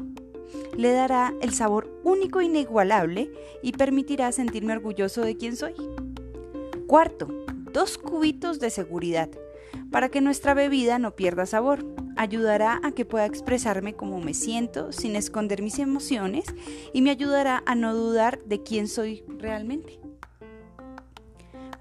Le 0.77 0.91
dará 0.91 1.33
el 1.41 1.53
sabor 1.53 1.99
único 2.03 2.39
e 2.39 2.45
inigualable 2.45 3.31
y 3.61 3.73
permitirá 3.73 4.31
sentirme 4.31 4.73
orgulloso 4.73 5.21
de 5.21 5.35
quién 5.35 5.55
soy. 5.55 5.73
Cuarto, 6.87 7.27
dos 7.73 7.97
cubitos 7.97 8.59
de 8.59 8.69
seguridad 8.69 9.29
para 9.91 10.09
que 10.09 10.21
nuestra 10.21 10.53
bebida 10.53 10.99
no 10.99 11.15
pierda 11.15 11.45
sabor. 11.45 11.85
Ayudará 12.21 12.79
a 12.83 12.91
que 12.91 13.03
pueda 13.03 13.25
expresarme 13.25 13.95
como 13.95 14.19
me 14.19 14.35
siento 14.35 14.91
sin 14.91 15.15
esconder 15.15 15.63
mis 15.63 15.79
emociones 15.79 16.45
y 16.93 17.01
me 17.01 17.09
ayudará 17.09 17.63
a 17.65 17.73
no 17.73 17.95
dudar 17.95 18.43
de 18.43 18.61
quién 18.61 18.87
soy 18.87 19.23
realmente. 19.39 19.99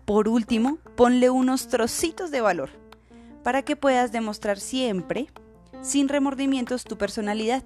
Por 0.07 0.29
último, 0.29 0.79
ponle 0.96 1.29
unos 1.29 1.68
trocitos 1.68 2.31
de 2.31 2.40
valor 2.40 2.70
para 3.42 3.61
que 3.61 3.76
puedas 3.76 4.12
demostrar 4.12 4.59
siempre, 4.59 5.26
sin 5.83 6.09
remordimientos, 6.09 6.85
tu 6.85 6.96
personalidad, 6.96 7.62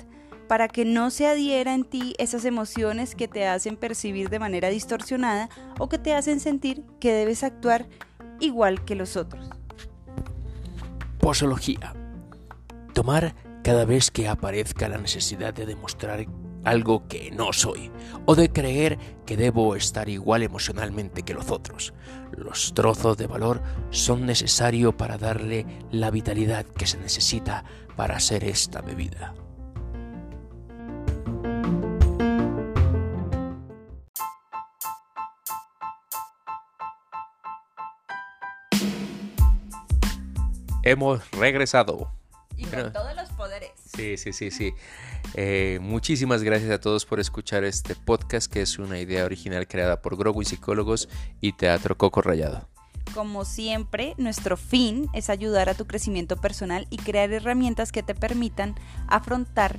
para 0.48 0.66
que 0.66 0.84
no 0.84 1.10
se 1.10 1.28
adhiera 1.28 1.74
en 1.74 1.84
ti 1.84 2.16
esas 2.18 2.44
emociones 2.44 3.14
que 3.14 3.28
te 3.28 3.46
hacen 3.46 3.76
percibir 3.76 4.30
de 4.30 4.40
manera 4.40 4.68
distorsionada 4.68 5.48
o 5.78 5.88
que 5.88 5.98
te 5.98 6.12
hacen 6.12 6.40
sentir 6.40 6.82
que 6.98 7.12
debes 7.12 7.44
actuar 7.44 7.86
igual 8.40 8.84
que 8.84 8.96
los 8.96 9.16
otros. 9.16 9.48
Posología. 11.20 11.94
Tomar 12.94 13.34
cada 13.64 13.84
vez 13.84 14.12
que 14.12 14.28
aparezca 14.28 14.88
la 14.88 14.98
necesidad 14.98 15.52
de 15.52 15.66
demostrar 15.66 16.24
algo 16.64 17.08
que 17.08 17.32
no 17.32 17.52
soy, 17.52 17.90
o 18.24 18.36
de 18.36 18.52
creer 18.52 18.98
que 19.26 19.36
debo 19.36 19.74
estar 19.74 20.08
igual 20.08 20.44
emocionalmente 20.44 21.24
que 21.24 21.34
los 21.34 21.50
otros. 21.50 21.92
Los 22.36 22.72
trozos 22.72 23.16
de 23.16 23.26
valor 23.26 23.60
son 23.90 24.26
necesarios 24.26 24.94
para 24.94 25.18
darle 25.18 25.66
la 25.90 26.12
vitalidad 26.12 26.64
que 26.64 26.86
se 26.86 26.98
necesita 26.98 27.64
para 27.96 28.16
hacer 28.16 28.44
esta 28.44 28.80
bebida. 28.80 29.34
Hemos 40.84 41.28
regresado. 41.32 42.23
Y 42.64 42.74
con 42.74 42.92
todos 42.92 43.14
los 43.14 43.28
poderes. 43.30 43.70
Sí, 43.94 44.16
sí, 44.16 44.32
sí, 44.32 44.50
sí. 44.50 44.74
Eh, 45.34 45.78
muchísimas 45.80 46.42
gracias 46.42 46.70
a 46.70 46.80
todos 46.80 47.04
por 47.04 47.20
escuchar 47.20 47.64
este 47.64 47.94
podcast 47.94 48.50
que 48.50 48.62
es 48.62 48.78
una 48.78 48.98
idea 48.98 49.24
original 49.24 49.66
creada 49.66 50.00
por 50.00 50.14
y 50.40 50.44
Psicólogos 50.44 51.08
y 51.40 51.52
Teatro 51.52 51.96
Coco 51.96 52.22
Rayado. 52.22 52.68
Como 53.14 53.44
siempre, 53.44 54.14
nuestro 54.16 54.56
fin 54.56 55.08
es 55.12 55.30
ayudar 55.30 55.68
a 55.68 55.74
tu 55.74 55.86
crecimiento 55.86 56.36
personal 56.36 56.86
y 56.90 56.96
crear 56.96 57.32
herramientas 57.32 57.92
que 57.92 58.02
te 58.02 58.14
permitan 58.14 58.74
afrontar 59.06 59.78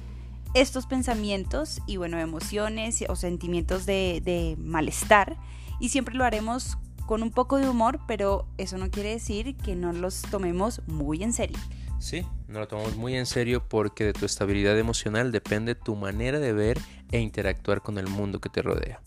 estos 0.54 0.86
pensamientos 0.86 1.82
y 1.86 1.98
bueno, 1.98 2.20
emociones 2.20 3.04
o 3.10 3.16
sentimientos 3.16 3.86
de, 3.86 4.22
de 4.24 4.56
malestar 4.58 5.38
y 5.80 5.90
siempre 5.90 6.16
lo 6.16 6.24
haremos 6.24 6.78
con 7.06 7.24
un 7.24 7.32
poco 7.32 7.58
de 7.58 7.70
humor, 7.70 8.00
pero 8.08 8.48
eso 8.58 8.78
no 8.78 8.90
quiere 8.90 9.10
decir 9.10 9.56
que 9.58 9.76
no 9.76 9.94
los 9.94 10.22
tomemos 10.24 10.82
muy 10.88 11.24
en 11.24 11.34
serio. 11.34 11.58
Sí, 12.00 12.26
no 12.48 12.60
lo 12.60 12.68
tomamos 12.68 12.96
muy 12.96 13.16
en 13.16 13.26
serio 13.26 13.64
porque 13.68 14.04
de 14.04 14.14
tu 14.14 14.26
estabilidad 14.26 14.78
emocional 14.78 15.32
depende 15.32 15.76
tu 15.76 15.96
manera 15.96 16.40
de 16.40 16.54
ver 16.54 16.80
e 17.12 17.20
interactuar 17.20 17.82
con 17.82 17.98
el 17.98 18.08
mundo 18.08 18.40
que 18.40 18.50
te 18.50 18.62
rodea. 18.62 19.02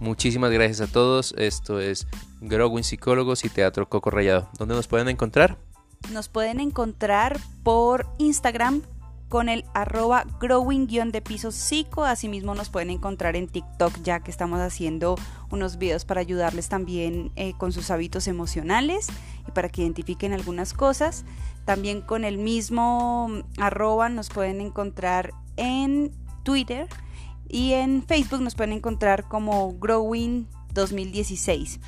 Muchísimas 0.00 0.50
gracias 0.50 0.80
a 0.80 0.92
todos. 0.92 1.34
Esto 1.36 1.78
es 1.78 2.06
Growing 2.40 2.84
Psicólogos 2.84 3.44
y 3.44 3.50
Teatro 3.50 3.88
Coco 3.88 4.10
Rayado. 4.10 4.48
¿Dónde 4.58 4.74
nos 4.74 4.88
pueden 4.88 5.08
encontrar? 5.08 5.58
Nos 6.10 6.28
pueden 6.28 6.58
encontrar 6.60 7.38
por 7.62 8.06
Instagram 8.18 8.82
con 9.30 9.48
el 9.48 9.64
arroba 9.74 10.26
growing 10.40 10.88
de 10.88 11.22
piso 11.22 11.52
psico. 11.52 12.04
Asimismo 12.04 12.54
nos 12.56 12.68
pueden 12.68 12.90
encontrar 12.90 13.36
en 13.36 13.46
TikTok 13.46 14.02
ya 14.02 14.20
que 14.20 14.30
estamos 14.30 14.58
haciendo 14.58 15.14
unos 15.50 15.78
videos 15.78 16.04
para 16.04 16.20
ayudarles 16.20 16.68
también 16.68 17.30
eh, 17.36 17.54
con 17.56 17.72
sus 17.72 17.92
hábitos 17.92 18.26
emocionales 18.26 19.06
y 19.48 19.52
para 19.52 19.68
que 19.68 19.82
identifiquen 19.82 20.32
algunas 20.32 20.74
cosas. 20.74 21.24
También 21.64 22.02
con 22.02 22.24
el 22.24 22.38
mismo 22.38 23.30
arroba 23.56 24.08
nos 24.08 24.30
pueden 24.30 24.60
encontrar 24.60 25.32
en 25.56 26.10
Twitter 26.42 26.88
y 27.48 27.74
en 27.74 28.02
Facebook 28.02 28.40
nos 28.40 28.56
pueden 28.56 28.72
encontrar 28.72 29.28
como 29.28 29.78
Growing 29.78 30.48
2016. 30.74 31.78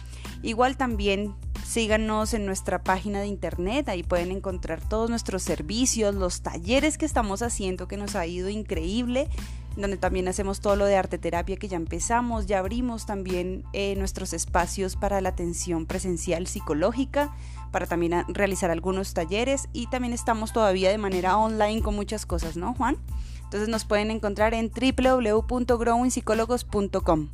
Igual 0.45 0.77
también 0.77 1.35
síganos 1.65 2.35
en 2.35 2.47
nuestra 2.47 2.83
página 2.83 3.21
de 3.21 3.27
internet, 3.27 3.89
ahí 3.89 4.03
pueden 4.03 4.31
encontrar 4.31 4.87
todos 4.87 5.11
nuestros 5.11 5.43
servicios, 5.43 6.15
los 6.15 6.43
talleres 6.43 6.99
que 6.99 7.07
estamos 7.07 7.43
haciendo 7.43 7.89
que 7.89 7.97
nos 7.97 8.15
ha 8.15 8.27
ido 8.27 8.49
increíble, 8.49 9.29
donde 9.77 9.97
también 9.97 10.29
hacemos 10.29 10.61
todo 10.61 10.77
lo 10.77 10.85
de 10.85 10.97
arte 10.97 11.19
terapia 11.19 11.57
que 11.57 11.69
ya 11.69 11.77
empezamos, 11.77 12.47
ya 12.47 12.59
abrimos 12.59 13.07
también 13.07 13.65
eh, 13.73 13.95
nuestros 13.97 14.33
espacios 14.33 14.97
para 14.97 15.21
la 15.21 15.31
atención 15.31 15.87
presencial 15.87 16.47
psicológica, 16.47 17.35
para 17.71 17.87
también 17.87 18.25
realizar 18.29 18.71
algunos 18.71 19.15
talleres 19.15 19.69
y 19.73 19.87
también 19.87 20.13
estamos 20.13 20.53
todavía 20.53 20.91
de 20.91 20.99
manera 20.99 21.39
online 21.39 21.81
con 21.81 21.95
muchas 21.95 22.27
cosas, 22.27 22.57
¿no, 22.57 22.75
Juan? 22.75 22.99
Entonces 23.45 23.69
nos 23.69 23.85
pueden 23.85 24.11
encontrar 24.11 24.55
en 24.55 24.71
www.growingpsicólogos.com. 24.71 27.29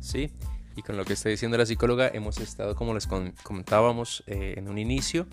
Sí, 0.00 0.30
y 0.76 0.82
con 0.82 0.96
lo 0.96 1.04
que 1.04 1.12
está 1.12 1.28
diciendo 1.28 1.56
la 1.56 1.66
psicóloga, 1.66 2.08
hemos 2.08 2.38
estado, 2.38 2.74
como 2.74 2.94
les 2.94 3.06
comentábamos 3.06 4.24
eh, 4.26 4.54
en 4.56 4.68
un 4.68 4.78
inicio, 4.78 5.26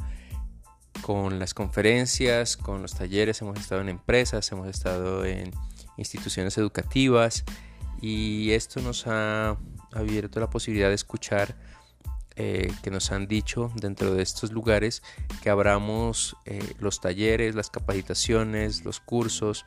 con 1.02 1.40
las 1.40 1.54
conferencias, 1.54 2.58
con 2.58 2.82
los 2.82 2.94
talleres, 2.94 3.42
hemos 3.42 3.60
estado 3.60 3.82
en 3.82 3.90
empresas, 3.90 4.52
hemos 4.52 4.68
estado 4.68 5.26
en 5.26 5.52
instituciones 5.98 6.58
educativas 6.58 7.44
y 8.02 8.52
esto 8.52 8.82
nos 8.82 9.08
ha 9.08 9.58
abierto 9.94 10.40
la 10.40 10.50
posibilidad 10.50 10.90
de 10.90 10.96
escuchar 10.96 11.56
eh, 12.36 12.72
que 12.82 12.92
nos 12.92 13.12
han 13.12 13.28
dicho 13.28 13.72
dentro 13.76 14.14
de 14.14 14.24
estos 14.24 14.52
lugares 14.52 15.02
que 15.42 15.50
abramos 15.50 16.36
eh, 16.46 16.62
los 16.80 17.02
talleres, 17.02 17.56
las 17.56 17.70
capacitaciones, 17.70 18.86
los 18.86 19.00
cursos 19.00 19.66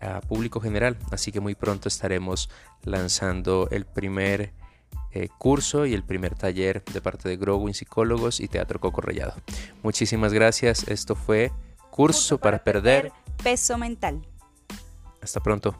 a 0.00 0.20
público 0.20 0.60
general. 0.60 0.98
Así 1.10 1.32
que 1.32 1.40
muy 1.40 1.54
pronto 1.54 1.88
estaremos 1.88 2.50
lanzando 2.82 3.68
el 3.70 3.86
primer 3.86 4.52
eh, 5.14 5.28
curso 5.38 5.86
y 5.86 5.94
el 5.94 6.02
primer 6.02 6.34
taller 6.34 6.84
de 6.84 7.00
parte 7.00 7.28
de 7.28 7.36
Growing 7.36 7.72
Psicólogos 7.72 8.40
y 8.40 8.48
Teatro 8.48 8.80
Coco 8.80 9.00
Rayado. 9.00 9.34
Muchísimas 9.82 10.32
gracias. 10.32 10.88
Esto 10.88 11.14
fue 11.14 11.52
Curso, 11.90 12.38
para, 12.38 12.64
perder 12.64 13.12
peso 13.42 13.78
mental. 13.78 14.20
Hasta 15.22 15.40
pronto. 15.40 15.76